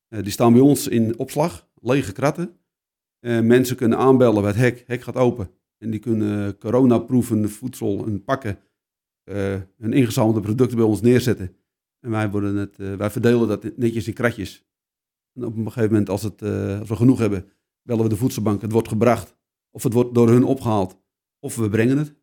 Uh, 0.09 0.23
die 0.23 0.31
staan 0.31 0.53
bij 0.53 0.61
ons 0.61 0.87
in 0.87 1.19
opslag, 1.19 1.67
lege 1.81 2.11
kratten. 2.11 2.57
mensen 3.21 3.75
kunnen 3.75 3.97
aanbellen 3.97 4.41
bij 4.41 4.51
het 4.51 4.59
hek, 4.59 4.83
hek 4.87 5.01
gaat 5.01 5.15
open. 5.15 5.49
En 5.77 5.89
die 5.89 5.99
kunnen 5.99 6.57
coronaproeven 6.57 7.49
voedsel 7.49 8.05
en 8.05 8.23
pakken, 8.23 8.59
hun 9.77 9.93
ingezamelde 9.93 10.39
producten 10.39 10.77
bij 10.77 10.85
ons 10.85 11.01
neerzetten. 11.01 11.55
En 11.99 12.11
wij, 12.11 12.29
worden 12.29 12.55
het, 12.55 12.77
wij 12.77 13.09
verdelen 13.09 13.47
dat 13.47 13.77
netjes 13.77 14.07
in 14.07 14.13
kratjes. 14.13 14.67
En 15.33 15.45
op 15.45 15.55
een 15.55 15.65
gegeven 15.71 15.89
moment, 15.89 16.09
als, 16.09 16.23
het, 16.23 16.41
als 16.79 16.89
we 16.89 16.95
genoeg 16.95 17.19
hebben, 17.19 17.49
bellen 17.81 18.03
we 18.03 18.09
de 18.09 18.15
voedselbank. 18.15 18.61
Het 18.61 18.71
wordt 18.71 18.87
gebracht. 18.87 19.36
Of 19.77 19.83
het 19.83 19.93
wordt 19.93 20.13
door 20.13 20.29
hun 20.29 20.43
opgehaald, 20.43 20.97
of 21.39 21.55
we 21.55 21.69
brengen 21.69 21.97
het. 21.97 22.15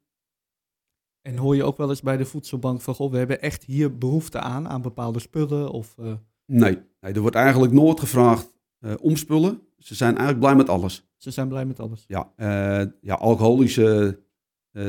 En 1.22 1.36
hoor 1.36 1.56
je 1.56 1.64
ook 1.64 1.76
wel 1.76 1.88
eens 1.88 2.02
bij 2.02 2.16
de 2.16 2.24
voedselbank 2.24 2.80
van, 2.80 2.94
goh, 2.94 3.10
we 3.10 3.16
hebben 3.16 3.40
echt 3.40 3.64
hier 3.64 3.98
behoefte 3.98 4.40
aan, 4.40 4.68
aan 4.68 4.82
bepaalde 4.82 5.18
spullen? 5.18 5.70
Of, 5.70 5.96
uh... 6.00 6.14
nee, 6.46 6.78
nee, 7.00 7.12
er 7.12 7.20
wordt 7.20 7.36
eigenlijk 7.36 7.72
nooit 7.72 8.00
gevraagd 8.00 8.54
uh, 8.80 8.94
om 9.00 9.16
spullen. 9.16 9.60
Ze 9.78 9.94
zijn 9.94 10.10
eigenlijk 10.10 10.38
blij 10.38 10.54
met 10.56 10.68
alles. 10.68 11.08
Ze 11.16 11.30
zijn 11.30 11.48
blij 11.48 11.66
met 11.66 11.80
alles? 11.80 12.04
Ja, 12.08 12.32
uh, 12.36 12.90
ja 13.00 13.14
alcoholische 13.14 14.20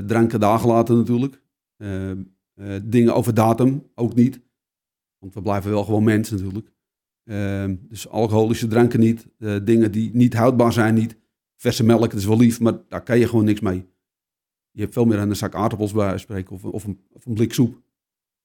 dranken 0.05 0.39
dagen 0.39 0.67
later 0.67 0.95
natuurlijk. 0.95 1.41
dingen 2.83 3.15
over 3.15 3.33
datum 3.33 3.91
ook 3.95 4.15
niet. 4.15 4.41
Want 5.17 5.33
we 5.33 5.41
blijven 5.41 5.71
wel 5.71 5.83
gewoon 5.83 6.03
mensen 6.03 6.35
natuurlijk. 6.35 6.71
dus 7.89 8.07
alcoholische 8.07 8.67
dranken 8.67 8.99
niet. 8.99 9.27
dingen 9.63 9.91
die 9.91 10.15
niet 10.15 10.33
houdbaar 10.33 10.73
zijn 10.73 10.93
niet. 10.93 11.23
Verse 11.65 11.83
melk, 11.83 12.11
dat 12.11 12.19
is 12.19 12.25
wel 12.25 12.37
lief, 12.37 12.59
maar 12.59 12.73
daar 12.89 13.03
kan 13.03 13.19
je 13.19 13.27
gewoon 13.27 13.45
niks 13.45 13.59
mee. 13.59 13.85
Je 14.71 14.81
hebt 14.81 14.93
veel 14.93 15.05
meer 15.05 15.19
aan 15.19 15.29
een 15.29 15.35
zak 15.35 15.55
aardappels 15.55 15.91
bij 15.91 16.17
spreken 16.17 16.55
of, 16.55 16.65
of, 16.65 16.83
een, 16.83 16.99
of 17.11 17.25
een 17.25 17.33
blik 17.33 17.53
soep. 17.53 17.81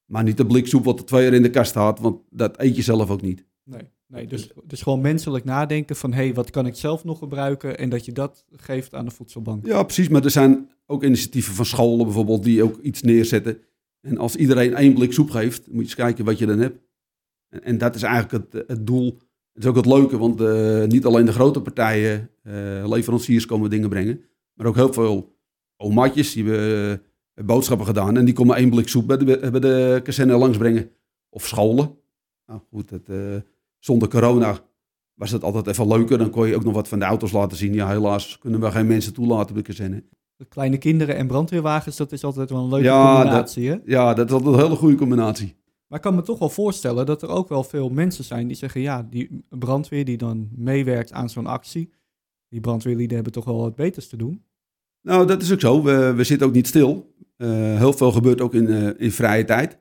Maar 0.05 0.23
niet 0.23 0.41
een 0.41 0.47
blik 0.47 0.67
soep 0.67 0.85
wat 0.85 0.99
er 0.99 1.05
twee 1.05 1.23
jaar 1.23 1.33
in 1.33 1.43
de 1.43 1.51
kast 1.51 1.71
staat, 1.71 1.99
want 1.99 2.23
dat 2.31 2.61
eet 2.61 2.77
je 2.77 2.83
zelf 2.83 3.11
ook 3.11 3.23
niet. 3.23 3.45
Nee, 3.65 3.91
nee 4.07 4.27
dus, 4.27 4.51
dus 4.65 4.83
gewoon 4.83 5.01
menselijk 5.01 5.45
nadenken 5.45 5.97
van... 5.97 6.13
hé, 6.13 6.25
hey, 6.25 6.35
wat 6.35 6.51
kan 6.51 6.67
ik 6.67 6.75
zelf 6.75 7.05
nog 7.05 7.19
gebruiken? 7.19 7.79
En 7.79 7.89
dat 7.89 8.05
je 8.05 8.13
dat 8.13 8.45
geeft 8.51 8.95
aan 8.95 9.05
de 9.05 9.11
voedselbank. 9.11 9.67
Ja, 9.67 9.83
precies. 9.83 10.09
Maar 10.09 10.25
er 10.25 10.31
zijn 10.31 10.71
ook 10.87 11.05
initiatieven 11.05 11.55
van 11.55 11.67
scholen 11.67 12.05
bijvoorbeeld... 12.05 12.43
die 12.43 12.63
ook 12.63 12.81
iets 12.81 13.03
neerzetten. 13.03 13.59
En 14.01 14.19
als 14.19 14.37
iedereen 14.37 14.75
één 14.75 14.95
blik 14.95 15.13
soep 15.13 15.31
geeft... 15.31 15.67
moet 15.67 15.77
je 15.77 15.83
eens 15.83 15.95
kijken 15.95 16.25
wat 16.25 16.39
je 16.39 16.47
dan 16.47 16.59
hebt. 16.59 16.79
En, 17.49 17.63
en 17.63 17.79
dat 17.79 17.95
is 17.95 18.03
eigenlijk 18.03 18.53
het, 18.53 18.69
het 18.69 18.87
doel. 18.87 19.19
Het 19.61 19.69
is 19.69 19.75
ook 19.77 19.85
het 19.85 19.95
leuke, 19.95 20.19
want 20.19 20.41
uh, 20.41 20.85
niet 20.85 21.07
alleen 21.07 21.25
de 21.25 21.33
grote 21.33 21.61
partijen... 21.61 22.31
Uh, 22.43 22.89
leveranciers 22.89 23.47
komen 23.47 23.71
dingen 23.71 23.89
brengen... 23.89 24.21
maar 24.55 24.67
ook 24.67 24.75
heel 24.75 24.93
veel 24.93 25.37
omaatjes 25.77 26.33
die 26.33 26.45
hebben 26.45 27.03
uh, 27.35 27.45
boodschappen 27.45 27.87
gedaan... 27.87 28.17
en 28.17 28.25
die 28.25 28.35
komen 28.35 28.57
één 28.57 28.71
blik 28.71 28.89
soep 28.89 29.07
bij 29.07 29.17
de, 29.17 29.25
bij 29.51 29.61
de 29.61 30.01
kazerne 30.03 30.37
langsbrengen. 30.37 30.91
Of 31.29 31.47
scholen. 31.47 31.97
Nou 32.47 32.61
goed, 32.71 32.91
het, 32.91 33.11
zonder 33.79 34.09
corona 34.09 34.59
was 35.15 35.31
het 35.31 35.45
altijd 35.45 35.67
even 35.67 35.89
leuker. 35.89 36.19
Dan 36.19 36.31
kon 36.31 36.49
je 36.49 36.55
ook 36.55 36.65
nog 36.65 36.75
wat 36.75 36.89
van 36.89 36.99
de 36.99 37.05
auto's 37.05 37.33
laten 37.33 37.57
zien. 37.57 37.75
Ja, 37.75 37.89
helaas 37.89 38.39
kunnen 38.39 38.61
we 38.61 38.71
geen 38.71 38.87
mensen 38.87 39.13
toelaten 39.13 39.49
op 39.49 39.57
de 39.57 39.63
kazerne. 39.63 40.05
Kleine 40.49 40.79
kinderen 40.79 41.17
en 41.17 41.27
brandweerwagens, 41.27 41.97
dat 41.97 42.13
is 42.13 42.25
altijd 42.25 42.51
wel 42.51 42.63
een 42.63 42.69
leuke 42.69 42.85
ja, 42.85 43.15
combinatie, 43.15 43.69
dat, 43.69 43.79
hè? 43.79 43.93
Ja, 43.93 44.15
dat 44.15 44.27
is 44.27 44.33
altijd 44.33 44.55
een 44.55 44.61
hele 44.61 44.77
goede 44.77 44.97
combinatie. 44.97 45.59
Maar 45.91 45.99
ik 45.99 46.05
kan 46.05 46.15
me 46.15 46.23
toch 46.23 46.39
wel 46.39 46.49
voorstellen 46.49 47.07
dat 47.07 47.23
er 47.23 47.29
ook 47.29 47.49
wel 47.49 47.65
veel 47.65 47.89
mensen 47.89 48.25
zijn 48.25 48.47
die 48.47 48.57
zeggen... 48.57 48.81
ja, 48.81 49.07
die 49.11 49.45
brandweer 49.49 50.05
die 50.05 50.17
dan 50.17 50.49
meewerkt 50.55 51.13
aan 51.13 51.31
zo'n 51.31 51.47
actie... 51.47 51.93
die 52.49 52.61
brandweerlieden 52.61 53.15
hebben 53.15 53.33
toch 53.33 53.45
wel 53.45 53.61
wat 53.61 53.75
beters 53.75 54.09
te 54.09 54.17
doen. 54.17 54.45
Nou, 55.03 55.27
dat 55.27 55.43
is 55.43 55.53
ook 55.53 55.61
zo. 55.61 55.83
We, 55.83 56.13
we 56.17 56.25
zitten 56.25 56.47
ook 56.47 56.53
niet 56.53 56.67
stil. 56.67 57.15
Uh, 57.37 57.77
heel 57.77 57.93
veel 57.93 58.13
gebeurt 58.13 58.41
ook 58.41 58.55
in, 58.55 58.71
uh, 58.71 58.91
in 58.97 59.13
vrije 59.13 59.45
tijd. 59.45 59.79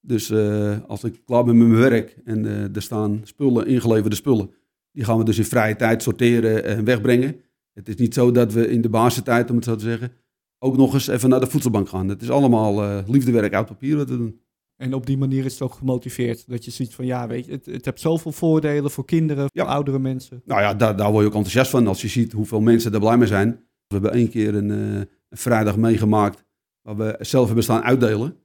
Dus 0.00 0.30
uh, 0.30 0.78
als 0.86 1.04
ik 1.04 1.22
klaar 1.24 1.44
ben 1.44 1.58
met 1.58 1.68
mijn 1.68 1.80
werk 1.80 2.16
en 2.24 2.44
er 2.74 2.82
staan 2.82 3.20
spullen, 3.24 3.66
ingeleverde 3.66 4.16
spullen, 4.16 4.50
die 4.92 5.04
gaan 5.04 5.18
we 5.18 5.24
dus 5.24 5.38
in 5.38 5.44
vrije 5.44 5.76
tijd 5.76 6.02
sorteren 6.02 6.64
en 6.64 6.84
wegbrengen. 6.84 7.40
Het 7.72 7.88
is 7.88 7.96
niet 7.96 8.14
zo 8.14 8.30
dat 8.30 8.52
we 8.52 8.68
in 8.68 8.80
de 8.80 8.88
basistijd, 8.88 9.50
om 9.50 9.56
het 9.56 9.64
zo 9.64 9.76
te 9.76 9.84
zeggen, 9.84 10.12
ook 10.58 10.76
nog 10.76 10.94
eens 10.94 11.06
even 11.06 11.28
naar 11.28 11.40
de 11.40 11.46
voedselbank 11.46 11.88
gaan. 11.88 12.08
Het 12.08 12.22
is 12.22 12.30
allemaal 12.30 13.02
liefdewerk 13.06 13.54
uit 13.54 13.66
papier 13.66 13.96
wat 13.96 14.08
we 14.08 14.16
doen. 14.16 14.40
En 14.80 14.94
op 14.94 15.06
die 15.06 15.18
manier 15.18 15.44
is 15.44 15.52
het 15.52 15.62
ook 15.62 15.74
gemotiveerd. 15.74 16.48
Dat 16.48 16.64
je 16.64 16.70
ziet 16.70 16.94
van 16.94 17.06
ja, 17.06 17.26
weet 17.26 17.46
je, 17.46 17.52
het, 17.52 17.66
het 17.66 17.84
heeft 17.84 18.00
zoveel 18.00 18.32
voordelen 18.32 18.90
voor 18.90 19.04
kinderen, 19.04 19.48
voor 19.52 19.64
oudere 19.64 19.98
mensen. 19.98 20.42
Nou 20.44 20.60
ja, 20.60 20.74
daar, 20.74 20.96
daar 20.96 21.10
word 21.10 21.22
je 21.22 21.28
ook 21.28 21.36
enthousiast 21.36 21.70
van 21.70 21.86
als 21.86 22.00
je 22.00 22.08
ziet 22.08 22.32
hoeveel 22.32 22.60
mensen 22.60 22.92
er 22.92 23.00
blij 23.00 23.16
mee 23.16 23.28
zijn. 23.28 23.50
We 23.86 23.94
hebben 23.94 24.12
één 24.12 24.28
keer 24.28 24.54
een, 24.54 24.70
een 24.70 25.08
vrijdag 25.30 25.76
meegemaakt 25.76 26.44
waar 26.82 26.96
we 26.96 27.16
zelf 27.20 27.46
hebben 27.46 27.64
staan 27.64 27.82
uitdelen 27.82 28.36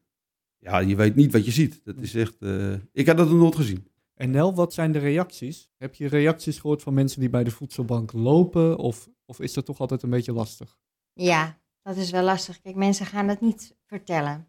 ja, 0.66 0.80
je 0.80 0.96
weet 0.96 1.16
niet 1.16 1.32
wat 1.32 1.46
je 1.46 1.52
ziet. 1.52 1.82
Dat 1.84 1.98
is 1.98 2.16
echt, 2.16 2.36
uh, 2.40 2.74
ik 2.92 3.06
heb 3.06 3.18
dat 3.18 3.30
nog 3.30 3.38
nooit 3.38 3.56
gezien. 3.56 3.88
En 4.14 4.32
Nel, 4.32 4.56
wat 4.56 4.74
zijn 4.74 4.92
de 4.92 5.00
reacties? 5.00 5.70
Heb 5.78 5.96
je 5.96 6.08
reacties 6.08 6.60
gehoord 6.60 6.82
van 6.82 6.94
mensen 6.94 7.20
die 7.20 7.30
bij 7.30 7.44
de 7.44 7.52
voedselbank 7.52 8.14
lopen? 8.14 8.78
Of, 8.78 9.10
of 9.26 9.40
is 9.40 9.54
dat 9.54 9.66
toch 9.66 9.80
altijd 9.80 10.04
een 10.04 10.10
beetje 10.10 10.34
lastig? 10.34 10.78
Ja, 11.14 11.60
dat 11.82 11.96
is 11.96 12.12
wel 12.12 12.24
lastig. 12.24 12.62
Kijk, 12.62 12.76
mensen 12.76 13.06
gaan 13.06 13.28
dat 13.28 13.42
niet 13.42 13.76
vertellen. 13.86 14.48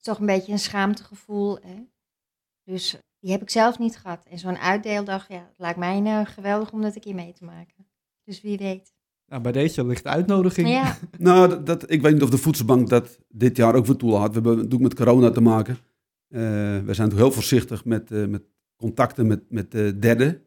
Toch 0.00 0.18
een 0.18 0.26
beetje 0.26 0.52
een 0.52 0.58
schaamtegevoel. 0.58 1.58
Hè? 1.60 1.86
Dus 2.64 2.98
die 3.20 3.30
heb 3.30 3.42
ik 3.42 3.50
zelf 3.50 3.78
niet 3.78 3.96
gehad. 3.96 4.26
En 4.30 4.38
zo'n 4.38 4.58
uitdeeldag, 4.58 5.28
ja, 5.28 5.46
het 5.48 5.58
lijkt 5.58 5.78
mij 5.78 6.00
uh, 6.00 6.26
geweldig 6.26 6.72
om 6.72 6.82
dat 6.82 6.94
een 6.94 7.00
keer 7.00 7.14
mee 7.14 7.32
te 7.32 7.44
maken. 7.44 7.86
Dus 8.24 8.40
wie 8.40 8.58
weet. 8.58 8.92
Nou, 9.26 9.42
bij 9.42 9.52
deze 9.52 9.86
ligt 9.86 10.02
de 10.02 10.08
uitnodiging. 10.08 10.68
Ja. 10.68 10.98
nou, 11.18 11.48
dat, 11.48 11.66
dat, 11.66 11.90
ik 11.90 12.02
weet 12.02 12.12
niet 12.12 12.22
of 12.22 12.30
de 12.30 12.38
voedselbank 12.38 12.88
dat 12.88 13.18
dit 13.28 13.56
jaar 13.56 13.74
ook 13.74 13.86
weer 13.86 13.96
toelaat. 13.96 14.28
We 14.28 14.32
hebben 14.32 14.56
natuurlijk 14.56 14.82
met 14.82 14.94
corona 14.94 15.30
te 15.30 15.40
maken. 15.40 15.78
Uh, 16.28 16.40
we 16.84 16.94
zijn 16.94 17.16
heel 17.16 17.32
voorzichtig 17.32 17.84
met, 17.84 18.10
uh, 18.10 18.26
met 18.26 18.42
contacten 18.76 19.26
met, 19.26 19.50
met 19.50 19.70
derden. 20.00 20.42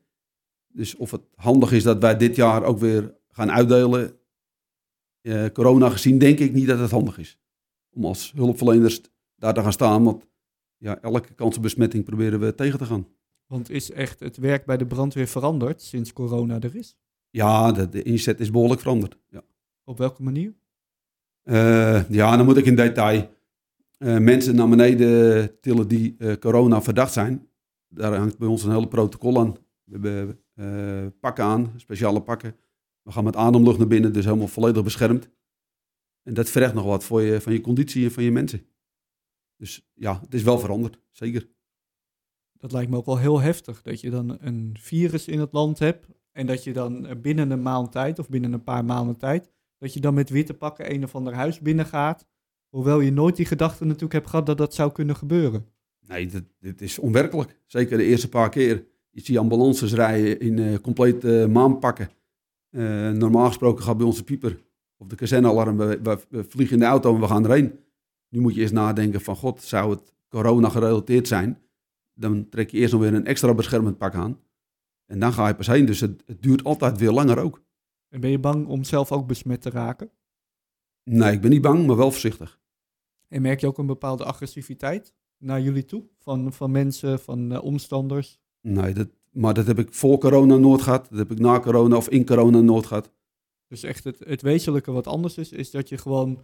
Dus 0.68 0.96
of 0.96 1.12
het 1.12 1.22
handig 1.36 1.72
is 1.72 1.84
dat 1.84 2.02
wij 2.02 2.18
dit 2.18 2.36
jaar 2.36 2.64
ook 2.64 2.80
weer 2.80 3.16
gaan 3.30 3.52
uitdelen. 3.52 4.20
corona 5.54 5.90
gezien 5.90 6.18
denk 6.18 6.40
ik 6.40 6.54
niet 6.54 6.68
dat 6.68 6.80
het 6.80 6.92
handig 6.92 7.18
is. 7.18 7.40
Om 7.90 8.06
als 8.06 8.32
hulpverleners 8.36 9.02
daar 9.42 9.54
te 9.54 9.62
gaan 9.62 9.72
staan. 9.72 10.04
Want 10.04 10.26
ja, 10.78 11.02
elke 11.02 11.34
kans 11.34 11.56
op 11.56 11.62
besmetting 11.62 12.04
proberen 12.04 12.40
we 12.40 12.56
tegen 12.56 12.80
te 12.80 12.86
gaan. 12.86 13.08
Want 13.48 13.70
is 13.70 13.92
echt 13.92 14.20
het 14.20 14.38
werk 14.38 14.66
bij 14.66 14.78
de 14.78 14.86
brandweer 14.86 15.28
veranderd 15.28 15.82
sinds 15.82 16.14
corona 16.14 16.60
er 16.60 16.76
is? 16.76 16.96
Ja, 17.30 17.72
de, 17.72 17.90
de 17.90 18.04
inzet 18.04 18.40
is 18.40 18.52
behoorlijk 18.52 18.82
veranderd. 18.82 19.18
Ja. 19.30 19.42
Op 19.84 19.98
welke 19.98 20.24
manier? 20.24 20.54
Uh, 21.44 22.10
ja, 22.10 22.38
dan 22.38 22.46
moet 22.46 22.58
ik 22.58 22.66
in 22.66 22.76
detail. 22.76 23.30
Uh, 23.98 24.18
mensen 24.18 24.56
naar 24.56 24.70
beneden 24.70 25.60
tillen 25.62 25.88
die 25.88 26.16
uh, 26.18 26.34
corona 26.34 26.82
verdacht 26.82 27.14
zijn. 27.14 27.48
Daar 27.88 28.16
hangt 28.16 28.38
bij 28.38 28.48
ons 28.48 28.64
een 28.64 28.72
hele 28.72 28.88
protocol 28.88 29.40
aan. 29.40 29.56
We 29.84 29.92
hebben 29.92 30.40
pakken 31.20 31.44
aan, 31.44 31.74
speciale 31.76 32.22
pakken. 32.22 32.56
We 33.02 33.12
gaan 33.12 33.24
met 33.24 33.36
ademlucht 33.36 33.78
naar 33.78 33.88
binnen, 33.88 34.14
dus 34.14 34.26
helemaal 34.26 34.48
volledig 34.48 34.84
beschermd. 34.84 35.30
En 36.24 36.34
dat 36.34 36.50
vergt 36.50 36.74
nog 36.74 36.86
wat 36.86 37.04
voor 37.04 37.22
je, 37.22 37.42
van 37.42 37.54
je 37.54 37.62
conditie 37.62 38.06
en 38.06 38.12
van 38.12 38.24
je 38.24 38.32
mensen. 38.32 38.66
Dus 39.62 39.90
ja, 39.94 40.20
het 40.22 40.34
is 40.34 40.44
wel 40.44 40.60
veranderd, 40.60 41.00
zeker. 41.12 41.48
Dat 42.54 42.72
lijkt 42.72 42.90
me 42.90 42.98
ook 42.98 43.06
wel 43.06 43.18
heel 43.18 43.40
heftig, 43.40 43.82
dat 43.82 44.02
je 44.02 44.10
dan 44.10 44.38
een 44.40 44.76
virus 44.80 45.28
in 45.28 45.40
het 45.40 45.54
land 45.54 45.80
hebt 45.80 46.08
en 46.32 46.48
dat 46.48 46.64
je 46.64 46.74
dan 46.74 47.06
eh, 47.06 47.16
binnen 47.16 47.52
een 47.52 47.62
maand 47.62 47.92
tijd, 47.92 48.20
of 48.20 48.30
binnen 48.30 48.54
een 48.54 48.64
paar 48.64 48.86
maanden 48.86 49.18
tijd, 49.18 49.50
dat 49.78 49.94
je 49.94 50.00
dan 50.00 50.14
met 50.14 50.30
witte 50.30 50.54
pakken 50.54 50.94
een 50.94 51.04
of 51.04 51.16
ander 51.16 51.34
huis 51.34 51.60
binnengaat. 51.60 52.28
Hoewel 52.70 53.00
je 53.00 53.12
nooit 53.12 53.36
die 53.36 53.46
gedachte 53.46 53.86
natuurlijk 53.86 54.14
hebt 54.14 54.30
gehad 54.30 54.46
dat 54.46 54.58
dat 54.58 54.74
zou 54.74 54.92
kunnen 54.92 55.16
gebeuren. 55.16 55.66
Nee, 56.08 56.28
dit, 56.28 56.44
dit 56.60 56.82
is 56.82 57.00
onwerkelijk. 57.00 57.60
Zeker 57.66 57.98
de 57.98 58.04
eerste 58.04 58.30
paar 58.30 58.50
keer. 58.50 58.86
Je 59.10 59.22
ziet 59.22 59.38
ambulances 59.38 59.94
rijden 59.94 60.40
in 60.40 60.58
uh, 60.58 60.78
complete 60.78 61.28
uh, 61.28 61.46
maanpakken. 61.46 62.10
Uh, 62.72 63.10
normaal 63.10 63.48
gesproken 63.48 63.84
gaat 63.84 63.98
bij 63.98 64.06
onze 64.06 64.24
pieper 64.24 64.60
of 64.98 65.08
de 65.08 65.16
kazernealarm, 65.16 65.78
we, 65.78 66.00
we, 66.04 66.20
we, 66.30 66.44
vliegen 66.44 66.76
in 66.76 66.82
de 66.82 66.88
auto 66.90 67.14
en 67.14 67.22
we 67.22 67.28
gaan 67.28 67.46
erheen. 67.46 67.80
Nu 68.32 68.40
moet 68.40 68.56
je 68.56 68.62
eerst 68.62 68.74
nadenken 68.74 69.22
van, 69.22 69.36
god, 69.36 69.62
zou 69.62 69.92
het 69.92 70.14
corona 70.30 70.70
gerelateerd 70.70 71.28
zijn? 71.28 71.62
Dan 72.14 72.50
trek 72.50 72.70
je 72.70 72.78
eerst 72.78 72.94
nog 72.94 73.02
weer 73.02 73.14
een 73.14 73.26
extra 73.26 73.54
beschermend 73.54 73.98
pak 73.98 74.14
aan. 74.16 74.40
En 75.06 75.20
dan 75.20 75.34
ga 75.34 75.48
je 75.48 75.56
pas 75.56 75.68
heen. 75.68 75.86
Dus 75.86 76.00
het, 76.00 76.24
het, 76.26 76.42
duurt 76.42 76.64
altijd 76.64 76.98
weer 76.98 77.12
langer 77.12 77.40
ook. 77.40 77.64
En 78.10 78.22
ben 78.22 78.30
je 78.30 78.40
bang 78.40 78.68
om 78.68 78.84
zelf 78.84 79.12
ook 79.12 79.28
besmet 79.28 79.62
te 79.62 79.70
raken? 79.70 80.12
Nee, 81.04 81.34
ik 81.34 81.42
ben 81.42 81.50
niet 81.50 81.62
bang, 81.62 81.88
maar 81.88 81.96
wel 81.96 82.12
voorzichtig. 82.12 82.60
En 83.28 83.42
merk 83.42 83.60
je 83.60 83.68
ook 83.68 83.78
een 83.78 83.86
bepaalde 83.86 84.24
agressiviteit 84.24 85.14
naar 85.38 85.62
jullie 85.62 85.86
toe? 85.86 86.04
Van, 86.18 86.54
van 86.54 86.72
mensen, 86.72 87.20
van 87.20 87.52
uh, 87.52 87.64
omstanders? 87.64 88.40
Nee, 88.62 88.94
dat, 88.94 89.10
maar 89.30 89.54
dat 89.54 89.68
heb 89.68 89.80
ik 89.80 89.94
voor 89.94 90.18
corona 90.18 90.58
nooit 90.58 90.82
gehad. 90.82 91.08
Dat 91.10 91.18
heb 91.18 91.32
ik 91.32 91.40
na 91.40 91.60
corona 91.60 91.96
of 91.96 92.10
in 92.10 92.26
corona 92.26 92.62
nooit 92.62 92.86
gehad. 92.86 93.12
Dus 93.68 93.84
echt 93.84 94.04
het, 94.04 94.20
het 94.20 94.42
wezenlijke 94.42 94.92
wat 94.92 95.08
anders 95.08 95.38
is, 95.38 95.52
is 95.52 95.72
dat 95.72 95.90
je 95.90 95.98
gewoon 95.98 96.42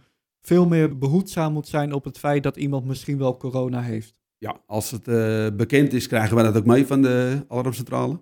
veel 0.48 0.66
meer 0.66 0.98
behoedzaam 0.98 1.52
moet 1.52 1.68
zijn 1.68 1.92
op 1.92 2.04
het 2.04 2.18
feit 2.18 2.42
dat 2.42 2.56
iemand 2.56 2.84
misschien 2.84 3.18
wel 3.18 3.36
corona 3.36 3.82
heeft. 3.82 4.14
Ja, 4.38 4.62
als 4.66 4.90
het 4.90 5.08
uh, 5.08 5.46
bekend 5.56 5.92
is, 5.92 6.06
krijgen 6.06 6.34
wij 6.34 6.44
dat 6.44 6.56
ook 6.56 6.66
mee 6.66 6.86
van 6.86 7.02
de 7.02 7.44
alarmcentrale. 7.48 8.20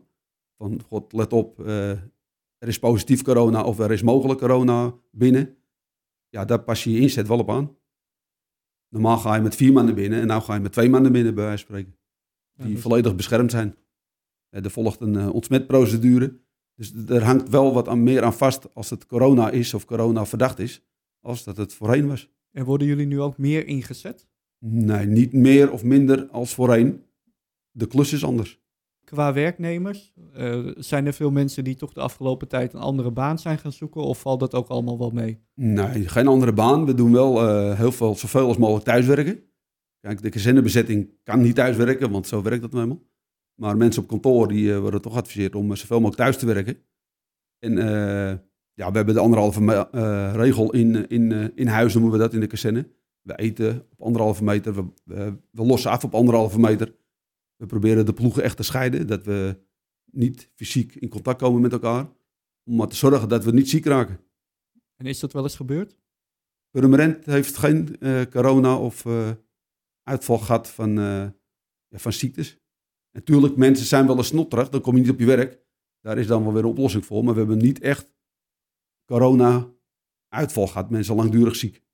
Van 0.59 0.83
god, 0.83 1.13
let 1.13 1.33
op, 1.33 1.61
uh, 1.61 1.91
er 2.59 2.69
is 2.69 2.79
positief 2.79 3.23
corona 3.23 3.65
of 3.65 3.79
er 3.79 3.93
is 3.93 4.03
mogelijk 4.03 4.41
corona 4.41 4.95
binnen. 5.11 5.57
Ja, 6.29 6.45
daar 6.45 6.63
pas 6.63 6.85
je 6.85 6.93
je 6.93 7.01
inzet 7.01 7.29
wel 7.29 7.39
op 7.39 7.51
aan. 7.51 7.77
Normaal 8.89 9.19
ga 9.19 9.35
je 9.35 9.43
met 9.43 9.55
vier 9.55 9.73
mannen 9.73 9.95
binnen 9.95 10.21
en 10.21 10.27
nu 10.27 10.41
ga 10.41 10.55
je 10.55 10.61
met 10.61 10.73
twee 10.73 10.89
mannen 10.89 11.13
binnen, 11.13 11.35
bij 11.35 11.45
wijze 11.45 11.67
van 11.67 11.75
spreken. 11.75 11.99
Die 12.57 12.73
dus- 12.73 12.83
volledig 12.83 13.17
beschermd 13.17 13.51
zijn. 13.51 13.77
Uh, 14.51 14.65
er 14.65 14.71
volgt 14.71 15.01
een 15.01 15.15
uh, 15.15 15.35
ontsmetprocedure. 15.35 16.41
Dus 16.75 16.95
er 16.95 17.25
hangt 17.25 17.49
wel 17.49 17.75
wat 17.75 17.89
aan, 17.89 18.03
meer 18.03 18.23
aan 18.23 18.35
vast 18.35 18.75
als 18.75 18.91
het 18.91 19.07
corona 19.07 19.51
is 19.51 19.75
of 19.75 19.85
corona 19.85 20.27
verdacht 20.27 20.59
is, 20.59 20.83
als 21.27 21.45
dat 21.45 21.57
het 21.57 21.75
voorheen 21.75 22.09
was. 22.09 22.31
En 22.53 22.65
worden 22.65 22.87
jullie 22.87 23.07
nu 23.07 23.21
ook 23.21 23.39
meer 23.39 23.67
ingezet? 23.67 24.29
Nee, 24.59 25.07
niet 25.07 25.33
meer 25.33 25.73
of 25.73 25.85
minder 25.85 26.29
als 26.29 26.55
voorheen. 26.55 27.05
De 27.71 27.87
klus 27.87 28.13
is 28.13 28.25
anders 28.25 28.61
qua 29.07 29.33
werknemers? 29.33 30.13
Uh, 30.37 30.73
zijn 30.77 31.07
er 31.07 31.13
veel 31.13 31.31
mensen 31.31 31.65
die 31.65 31.75
toch 31.75 31.93
de 31.93 32.01
afgelopen 32.01 32.49
tijd 32.49 32.73
een 32.73 32.81
andere 32.81 33.11
baan 33.11 33.39
zijn 33.39 33.59
gaan 33.59 33.73
zoeken? 33.73 34.01
Of 34.01 34.21
valt 34.21 34.41
dat 34.41 34.55
ook 34.55 34.69
allemaal 34.69 34.99
wel 34.99 35.11
mee? 35.11 35.41
Nee, 35.55 36.09
geen 36.09 36.27
andere 36.27 36.53
baan. 36.53 36.87
We 36.87 36.95
doen 36.95 37.13
wel 37.13 37.43
uh, 37.43 37.79
heel 37.79 37.93
veel, 37.93 38.15
zoveel 38.15 38.47
als 38.47 38.57
mogelijk 38.57 38.85
thuiswerken. 38.85 39.43
Kijk, 40.01 40.23
de 40.23 40.33
gezinnenbezetting 40.33 41.11
kan 41.23 41.41
niet 41.41 41.55
thuiswerken, 41.55 42.11
want 42.11 42.27
zo 42.27 42.43
werkt 42.43 42.63
dat 42.63 42.73
nou 42.73 42.83
helemaal. 42.83 43.07
Maar 43.55 43.77
mensen 43.77 44.03
op 44.03 44.09
kantoor 44.09 44.49
die 44.49 44.65
uh, 44.65 44.79
worden 44.79 45.03
toch 45.03 45.13
geadviseerd 45.13 45.55
om 45.55 45.77
zoveel 45.77 46.01
mogelijk 46.01 46.23
thuis 46.23 46.37
te 46.37 46.47
werken. 46.47 46.77
En 47.59 47.79
ja, 48.77 48.91
we 48.91 48.97
hebben 48.97 49.15
de 49.15 49.21
anderhalve 49.21 49.89
regel 50.33 50.73
in, 50.73 51.09
in, 51.09 51.55
in 51.55 51.67
huis, 51.67 51.95
noemen 51.95 52.13
we 52.13 52.19
dat 52.19 52.35
in 52.35 52.41
de 52.41 52.47
kazerne. 52.47 52.91
We 53.21 53.37
eten 53.37 53.87
op 53.91 54.03
anderhalve 54.03 54.45
meter, 54.45 54.75
we, 54.75 55.39
we 55.51 55.65
lossen 55.65 55.91
af 55.91 56.05
op 56.05 56.15
anderhalve 56.15 56.61
meter. 56.61 56.95
We 57.57 57.67
proberen 57.67 58.07
de 58.07 58.13
ploegen 58.13 58.43
echt 58.43 58.57
te 58.57 58.63
scheiden, 58.63 59.07
dat 59.07 59.25
we 59.25 59.59
niet 60.05 60.51
fysiek 60.55 60.95
in 60.95 61.09
contact 61.09 61.41
komen 61.41 61.61
met 61.61 61.73
elkaar, 61.73 62.09
om 62.65 62.77
maar 62.77 62.89
te 62.89 62.97
zorgen 62.97 63.29
dat 63.29 63.45
we 63.45 63.53
niet 63.53 63.69
ziek 63.69 63.85
raken. 63.85 64.21
En 64.97 65.07
is 65.07 65.21
dat 65.21 65.33
wel 65.33 65.43
eens 65.43 65.57
gebeurd? 65.57 65.97
Purmerend 66.71 67.25
heeft 67.25 67.57
geen 67.57 67.97
uh, 68.01 68.23
corona 68.23 68.79
of 68.79 69.05
uh, 69.05 69.31
uitval 70.03 70.39
gehad 70.39 70.69
van, 70.69 70.93
ja, 70.93 71.35
van 71.91 72.13
ziektes. 72.13 72.59
Natuurlijk, 73.11 73.57
mensen 73.57 73.87
zijn 73.87 74.07
wel 74.07 74.17
eens 74.17 74.27
snotterig, 74.27 74.69
dan 74.69 74.81
kom 74.81 74.95
je 74.95 75.01
niet 75.01 75.11
op 75.11 75.19
je 75.19 75.27
werk. 75.27 75.61
Daar 76.01 76.19
is 76.19 76.27
dan 76.27 76.43
wel 76.43 76.53
weer 76.53 76.63
een 76.63 76.69
oplossing 76.69 77.05
voor. 77.05 77.25
Maar 77.25 77.33
we 77.33 77.39
hebben 77.39 77.59
niet 77.59 77.81
echt 77.81 78.16
corona-uitval 79.07 80.67
gehad. 80.67 80.91
Mensen 80.91 81.15
langdurig 81.15 81.57
ziek. 81.57 81.85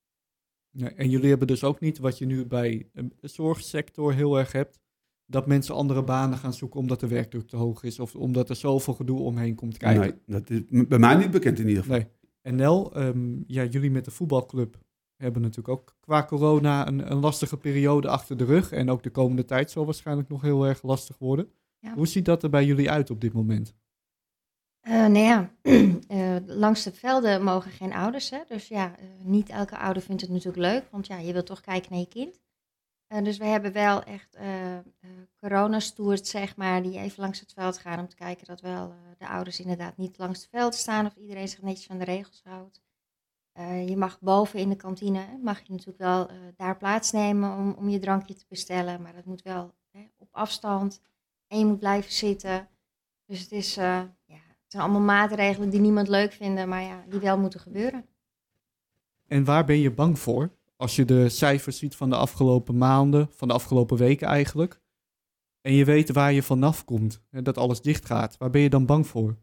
Ja, 0.71 0.91
en 0.91 1.11
jullie 1.11 1.29
hebben 1.29 1.47
dus 1.47 1.65
ook 1.65 1.81
niet 1.81 1.99
wat 1.99 2.19
je 2.19 2.27
nu 2.27 2.47
bij 2.47 2.89
de 2.95 3.29
zorgsector 3.29 4.13
heel 4.13 4.39
erg 4.39 4.53
hebt. 4.53 4.81
Dat 5.27 5.47
mensen 5.47 5.75
andere 5.75 6.05
banen 6.05 6.39
gaan 6.39 6.55
zoeken 6.55 6.81
omdat 6.81 7.01
de 7.01 7.09
werkdruk 7.09 7.49
te 7.49 7.57
hoog 7.57 7.83
is. 7.83 7.99
Of 7.99 8.15
omdat 8.15 8.49
er 8.49 8.57
zoveel 8.57 8.95
gedoe 8.95 9.21
omheen 9.21 9.55
komt 9.55 9.77
kijken. 9.77 10.01
Nee, 10.01 10.41
dat 10.41 10.51
is 10.51 10.87
bij 10.89 10.99
mij 10.99 11.17
niet 11.17 11.31
bekend 11.31 11.59
in 11.59 11.69
ieder 11.69 11.83
geval. 11.83 11.99
Nee. 11.99 12.09
En 12.43 12.55
Nel, 12.55 12.95
ehm, 12.95 13.43
ja, 13.47 13.65
jullie 13.65 13.91
met 13.91 14.05
de 14.05 14.11
voetbalclub 14.11 14.79
hebben 15.17 15.43
natuurlijk 15.43 15.79
ook 15.79 15.97
qua 16.01 16.25
corona 16.25 16.87
een, 16.87 17.11
een, 17.11 17.19
lastige 17.19 17.57
periode 17.57 18.09
achter 18.09 18.37
de 18.37 18.45
rug. 18.45 18.73
En 18.73 18.91
ook 18.91 19.03
de 19.03 19.11
komende 19.11 19.45
tijd 19.45 19.71
zal 19.71 19.85
waarschijnlijk 19.85 20.29
nog 20.29 20.43
heel 20.43 20.67
erg 20.67 20.83
lastig 20.83 21.19
worden. 21.19 21.49
Hoe 21.95 22.07
ziet 22.07 22.25
dat 22.25 22.43
er 22.43 22.51
bij 22.51 22.65
jullie 22.65 22.91
uit 22.91 23.11
op 23.11 23.21
dit 23.21 23.33
moment? 23.33 23.75
Uh, 24.89 24.93
nou 24.93 25.19
ja, 25.19 25.51
uh, 25.63 26.37
langs 26.65 26.83
de 26.83 26.93
velden 26.93 27.45
mogen 27.45 27.71
geen 27.71 27.93
ouders. 27.93 28.31
Hè? 28.31 28.39
Dus 28.49 28.69
ja, 28.69 28.99
uh, 28.99 29.05
niet 29.25 29.49
elke 29.49 29.79
ouder 29.79 30.03
vindt 30.03 30.21
het 30.21 30.31
natuurlijk 30.31 30.57
leuk. 30.57 30.91
Want 30.91 31.07
ja, 31.07 31.19
je 31.19 31.33
wilt 31.33 31.47
toch 31.47 31.61
kijken 31.61 31.91
naar 31.91 32.01
je 32.01 32.09
kind. 32.09 32.41
dus 33.25 33.39
we 33.39 33.45
hebben 33.45 33.73
wel 33.73 34.03
echt 34.03 34.39
coronastoert, 35.39 36.27
zeg 36.27 36.57
maar, 36.57 36.83
die 36.83 36.99
even 36.99 37.23
langs 37.23 37.41
het 37.41 37.53
veld 37.53 37.79
gaan 37.79 37.99
om 37.99 38.09
te 38.09 38.17
kijken 38.17 38.47
dat 38.47 38.61
wel 38.61 38.95
de 39.19 39.29
ouders 39.29 39.61
inderdaad 39.61 39.97
niet 39.97 40.19
langs 40.19 40.41
het 40.41 40.49
veld 40.51 40.75
staan 40.75 41.07
of 41.07 41.17
iedereen 41.17 41.49
zich 41.49 41.63
netjes 41.63 41.87
van 41.87 41.99
de 41.99 42.05
regels 42.05 42.43
houdt. 42.45 42.81
je 43.89 43.97
mag 43.97 44.21
boven 44.21 44.59
in 44.59 44.69
de 44.69 44.77
kantine, 44.77 45.39
mag 45.43 45.59
je 45.59 45.73
natuurlijk 45.73 45.99
wel 45.99 46.31
daar 46.57 46.77
plaatsnemen 46.77 47.57
om, 47.57 47.75
om 47.79 47.89
je 47.89 47.99
drankje 47.99 48.35
te 48.35 48.45
bestellen, 48.49 49.03
maar 49.03 49.13
dat 49.15 49.25
moet 49.25 49.43
wel 49.43 49.75
hè, 49.91 50.09
op 50.19 50.29
afstand 50.31 51.01
en 51.47 51.59
je 51.59 51.67
moet 51.67 51.79
blijven 51.79 52.13
zitten. 52.13 52.69
Dus 53.27 53.41
het 53.41 53.53
is, 53.53 53.75
ja, 53.75 54.42
zijn 54.73 54.83
allemaal 54.83 55.17
maatregelen 55.17 55.71
die 55.71 55.81
niemand 55.81 56.09
leuk 56.09 56.33
vinden, 56.33 56.69
maar 56.69 56.83
ja, 56.83 57.05
die 57.09 57.21
wel 57.21 57.39
moeten 57.39 57.61
gebeuren. 57.61 58.07
En 59.27 59.45
waar 59.45 59.65
ben 59.65 59.79
je 59.79 59.91
bang 59.91 60.19
voor? 60.19 60.51
Als 60.77 60.97
je 60.97 61.05
de 61.05 61.29
cijfers 61.29 61.79
ziet 61.79 61.97
van 61.97 62.11
de 62.11 62.17
afgelopen 62.17 62.79
maanden, 62.79 63.29
van 63.31 63.49
de 63.49 63.55
afgelopen 63.55 63.97
weken 63.97 64.27
eigenlijk. 64.27 64.81
En 65.61 65.73
je 65.73 65.85
weet 65.85 66.13
waar 66.13 66.33
je 66.33 66.43
vanaf 66.43 66.85
komt, 66.85 67.23
en 67.31 67.45
dat 67.45 67.59
alles 67.59 67.81
dicht 67.81 68.05
gaat. 68.05 68.37
Waar 68.37 68.51
ben 68.51 68.61
je 68.61 68.71
dan 68.71 68.87
bang 68.87 69.07
voor? 69.07 69.37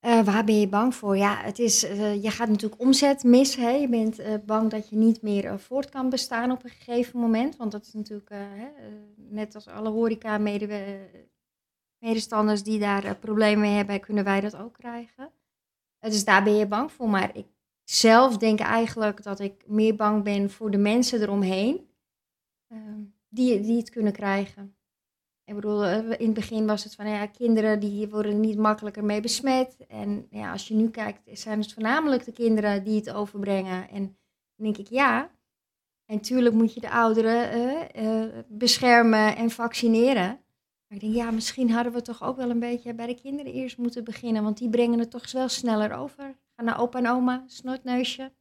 Uh, 0.00 0.24
waar 0.24 0.44
ben 0.44 0.60
je 0.60 0.68
bang 0.68 0.94
voor? 0.94 1.16
Ja, 1.16 1.36
het 1.42 1.58
is, 1.58 1.84
uh, 1.84 2.22
je 2.22 2.30
gaat 2.30 2.48
natuurlijk 2.48 2.80
omzet 2.80 3.22
missen. 3.22 3.62
Hè? 3.62 3.70
Je 3.70 3.88
bent 3.88 4.20
uh, 4.20 4.34
bang 4.46 4.70
dat 4.70 4.88
je 4.88 4.96
niet 4.96 5.22
meer 5.22 5.60
voort 5.60 5.88
kan 5.88 6.10
bestaan 6.10 6.50
op 6.50 6.64
een 6.64 6.70
gegeven 6.70 7.20
moment. 7.20 7.56
Want 7.56 7.72
dat 7.72 7.86
is 7.86 7.92
natuurlijk, 7.92 8.34
net 9.16 9.54
als 9.54 9.68
alle 9.68 9.90
horeca-medewerkers 9.90 11.32
medestanders 12.04 12.62
die 12.62 12.78
daar 12.78 13.04
uh, 13.04 13.10
problemen 13.20 13.60
mee 13.60 13.74
hebben, 13.74 14.00
kunnen 14.00 14.24
wij 14.24 14.40
dat 14.40 14.56
ook 14.56 14.72
krijgen. 14.72 15.32
Uh, 16.00 16.10
dus 16.10 16.24
daar 16.24 16.44
ben 16.44 16.56
je 16.56 16.66
bang 16.66 16.92
voor. 16.92 17.08
Maar 17.08 17.36
ik 17.36 17.46
zelf 17.84 18.36
denk 18.36 18.60
eigenlijk 18.60 19.22
dat 19.22 19.40
ik 19.40 19.62
meer 19.66 19.96
bang 19.96 20.24
ben 20.24 20.50
voor 20.50 20.70
de 20.70 20.78
mensen 20.78 21.20
eromheen 21.22 21.88
ehm, 22.68 23.00
die, 23.28 23.60
die 23.60 23.76
het 23.76 23.90
kunnen 23.90 24.12
krijgen. 24.12 24.76
Ik 25.44 25.54
bedoel, 25.54 25.84
eh, 25.84 25.98
in 25.98 26.26
het 26.26 26.34
begin 26.34 26.66
was 26.66 26.84
het 26.84 26.94
van 26.94 27.08
ja, 27.08 27.26
kinderen 27.26 27.80
die 27.80 28.08
worden 28.08 28.40
niet 28.40 28.58
makkelijker 28.58 29.04
mee 29.04 29.20
besmet. 29.20 29.76
En 29.88 30.26
ja, 30.30 30.52
als 30.52 30.68
je 30.68 30.74
nu 30.74 30.90
kijkt, 30.90 31.38
zijn 31.38 31.60
het 31.60 31.72
voornamelijk 31.72 32.24
de 32.24 32.32
kinderen 32.32 32.84
die 32.84 32.96
het 32.96 33.12
overbrengen. 33.12 33.88
En 33.88 34.02
dan 34.56 34.72
denk 34.72 34.76
ik 34.76 34.88
ja. 34.88 35.30
En 36.04 36.20
tuurlijk 36.20 36.54
moet 36.54 36.74
je 36.74 36.80
de 36.80 36.90
ouderen 36.90 38.44
beschermen 38.48 39.36
en 39.36 39.50
vaccineren 39.50 40.43
ik 40.88 41.00
denk, 41.00 41.14
ja, 41.14 41.30
misschien 41.30 41.70
hadden 41.70 41.92
we 41.92 42.02
toch 42.02 42.22
ook 42.22 42.36
wel 42.36 42.50
een 42.50 42.58
beetje 42.60 42.94
bij 42.94 43.06
de 43.06 43.14
kinderen 43.14 43.52
eerst 43.52 43.78
moeten 43.78 44.04
beginnen. 44.04 44.42
Want 44.42 44.58
die 44.58 44.70
brengen 44.70 44.98
het 44.98 45.10
toch 45.10 45.32
wel 45.32 45.48
sneller 45.48 45.92
over. 45.92 46.36
Ga 46.56 46.62
naar 46.62 46.80
opa 46.80 46.98
en 46.98 47.08
oma, 47.08 47.44
snotneusje. 47.46 48.32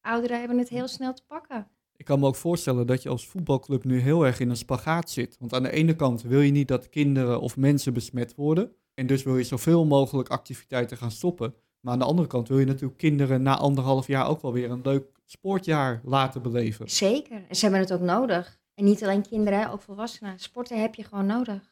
Ouderen 0.00 0.38
hebben 0.38 0.58
het 0.58 0.68
heel 0.68 0.88
snel 0.88 1.14
te 1.14 1.22
pakken. 1.26 1.68
Ik 1.96 2.04
kan 2.04 2.20
me 2.20 2.26
ook 2.26 2.36
voorstellen 2.36 2.86
dat 2.86 3.02
je 3.02 3.08
als 3.08 3.28
voetbalclub 3.28 3.84
nu 3.84 3.98
heel 3.98 4.26
erg 4.26 4.40
in 4.40 4.50
een 4.50 4.56
spagaat 4.56 5.10
zit. 5.10 5.36
Want 5.38 5.54
aan 5.54 5.62
de 5.62 5.70
ene 5.70 5.96
kant 5.96 6.22
wil 6.22 6.40
je 6.40 6.50
niet 6.50 6.68
dat 6.68 6.88
kinderen 6.88 7.40
of 7.40 7.56
mensen 7.56 7.92
besmet 7.92 8.34
worden. 8.34 8.72
En 8.94 9.06
dus 9.06 9.22
wil 9.22 9.36
je 9.36 9.44
zoveel 9.44 9.86
mogelijk 9.86 10.28
activiteiten 10.28 10.96
gaan 10.96 11.10
stoppen. 11.10 11.54
Maar 11.80 11.92
aan 11.92 11.98
de 11.98 12.04
andere 12.04 12.28
kant 12.28 12.48
wil 12.48 12.58
je 12.58 12.66
natuurlijk 12.66 12.98
kinderen 12.98 13.42
na 13.42 13.56
anderhalf 13.56 14.06
jaar 14.06 14.28
ook 14.28 14.42
wel 14.42 14.52
weer 14.52 14.70
een 14.70 14.80
leuk 14.82 15.06
sportjaar 15.24 16.00
laten 16.04 16.42
beleven. 16.42 16.90
Zeker. 16.90 17.42
En 17.48 17.56
ze 17.56 17.62
hebben 17.62 17.80
het 17.80 17.92
ook 17.92 18.00
nodig. 18.00 18.58
En 18.74 18.84
niet 18.84 19.02
alleen 19.02 19.26
kinderen, 19.28 19.70
ook 19.70 19.82
volwassenen. 19.82 20.38
Sporten 20.38 20.80
heb 20.80 20.94
je 20.94 21.04
gewoon 21.04 21.26
nodig. 21.26 21.69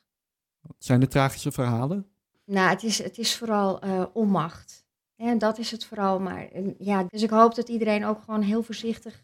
Zijn 0.79 1.01
er 1.01 1.09
tragische 1.09 1.53
verhalen? 1.53 2.07
Nou, 2.45 2.69
het 2.69 2.83
is, 2.83 3.03
het 3.03 3.19
is 3.19 3.37
vooral 3.37 3.85
uh, 3.85 4.05
onmacht. 4.13 4.87
En 5.17 5.39
dat 5.39 5.59
is 5.59 5.71
het 5.71 5.85
vooral. 5.85 6.21
Maar 6.21 6.49
ja, 6.79 7.05
dus 7.05 7.23
ik 7.23 7.31
hoop 7.31 7.55
dat 7.55 7.69
iedereen 7.69 8.05
ook 8.05 8.23
gewoon 8.23 8.43
heel 8.43 8.63
voorzichtig 8.63 9.23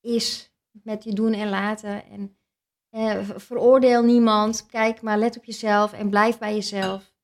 is 0.00 0.52
met 0.70 1.04
je 1.04 1.12
doen 1.12 1.32
en 1.32 1.48
laten. 1.48 2.04
En 2.04 2.36
eh, 2.90 3.28
veroordeel 3.36 4.02
niemand. 4.02 4.66
Kijk 4.66 5.02
maar, 5.02 5.18
let 5.18 5.36
op 5.36 5.44
jezelf 5.44 5.92
en 5.92 6.10
blijf 6.10 6.38
bij 6.38 6.54
jezelf. 6.54 7.14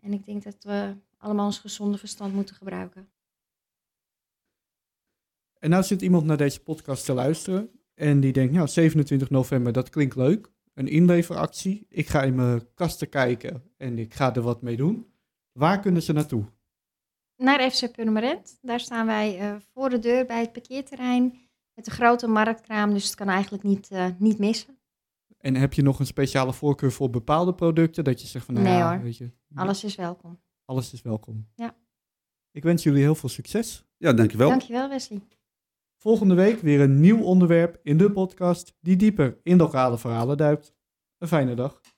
En 0.00 0.12
ik 0.12 0.26
denk 0.26 0.42
dat 0.42 0.56
we 0.60 0.94
allemaal 1.18 1.46
ons 1.46 1.58
gezonde 1.58 1.98
verstand 1.98 2.34
moeten 2.34 2.54
gebruiken. 2.54 3.08
En 5.58 5.70
nou 5.70 5.82
zit 5.82 6.02
iemand 6.02 6.24
naar 6.24 6.36
deze 6.36 6.62
podcast 6.62 7.04
te 7.04 7.12
luisteren 7.12 7.70
en 7.94 8.20
die 8.20 8.32
denkt, 8.32 8.52
nou, 8.52 8.68
27 8.68 9.30
november, 9.30 9.72
dat 9.72 9.90
klinkt 9.90 10.16
leuk 10.16 10.50
een 10.78 10.88
inleveractie. 10.88 11.86
Ik 11.88 12.08
ga 12.08 12.22
in 12.22 12.34
mijn 12.34 12.74
kasten 12.74 13.08
kijken 13.08 13.62
en 13.76 13.98
ik 13.98 14.14
ga 14.14 14.34
er 14.34 14.42
wat 14.42 14.62
mee 14.62 14.76
doen. 14.76 15.06
Waar 15.52 15.80
kunnen 15.80 16.02
ze 16.02 16.12
naartoe? 16.12 16.44
Naar 17.36 17.70
FC 17.70 17.92
Purmerend. 17.92 18.58
Daar 18.62 18.80
staan 18.80 19.06
wij 19.06 19.40
uh, 19.40 19.56
voor 19.72 19.90
de 19.90 19.98
deur 19.98 20.26
bij 20.26 20.40
het 20.40 20.52
parkeerterrein 20.52 21.48
met 21.74 21.86
een 21.86 21.92
grote 21.92 22.26
marktkraam, 22.26 22.92
dus 22.92 23.04
het 23.04 23.14
kan 23.14 23.28
eigenlijk 23.28 23.62
niet, 23.62 23.90
uh, 23.92 24.06
niet 24.18 24.38
missen. 24.38 24.78
En 25.38 25.54
heb 25.54 25.72
je 25.72 25.82
nog 25.82 25.98
een 25.98 26.06
speciale 26.06 26.52
voorkeur 26.52 26.92
voor 26.92 27.10
bepaalde 27.10 27.54
producten? 27.54 28.04
Dat 28.04 28.20
je 28.20 28.26
zegt 28.26 28.44
van, 28.44 28.54
nou 28.54 28.66
nee 28.66 28.76
ja, 28.76 28.92
hoor, 28.92 29.02
weet 29.02 29.16
je, 29.16 29.30
alles 29.54 29.84
is 29.84 29.94
welkom. 29.94 30.40
Alles 30.64 30.92
is 30.92 31.02
welkom. 31.02 31.48
Ja. 31.54 31.76
Ik 32.50 32.62
wens 32.62 32.82
jullie 32.82 33.02
heel 33.02 33.14
veel 33.14 33.28
succes. 33.28 33.84
Ja, 33.96 34.12
dankjewel. 34.12 34.48
Dankjewel 34.48 34.88
Wesley. 34.88 35.22
Volgende 36.00 36.34
week 36.34 36.60
weer 36.60 36.80
een 36.80 37.00
nieuw 37.00 37.22
onderwerp 37.22 37.78
in 37.82 37.96
de 37.96 38.10
podcast 38.10 38.76
die 38.80 38.96
dieper 38.96 39.38
in 39.42 39.56
lokale 39.56 39.98
verhalen 39.98 40.36
duikt. 40.36 40.74
Een 41.18 41.28
fijne 41.28 41.54
dag. 41.54 41.80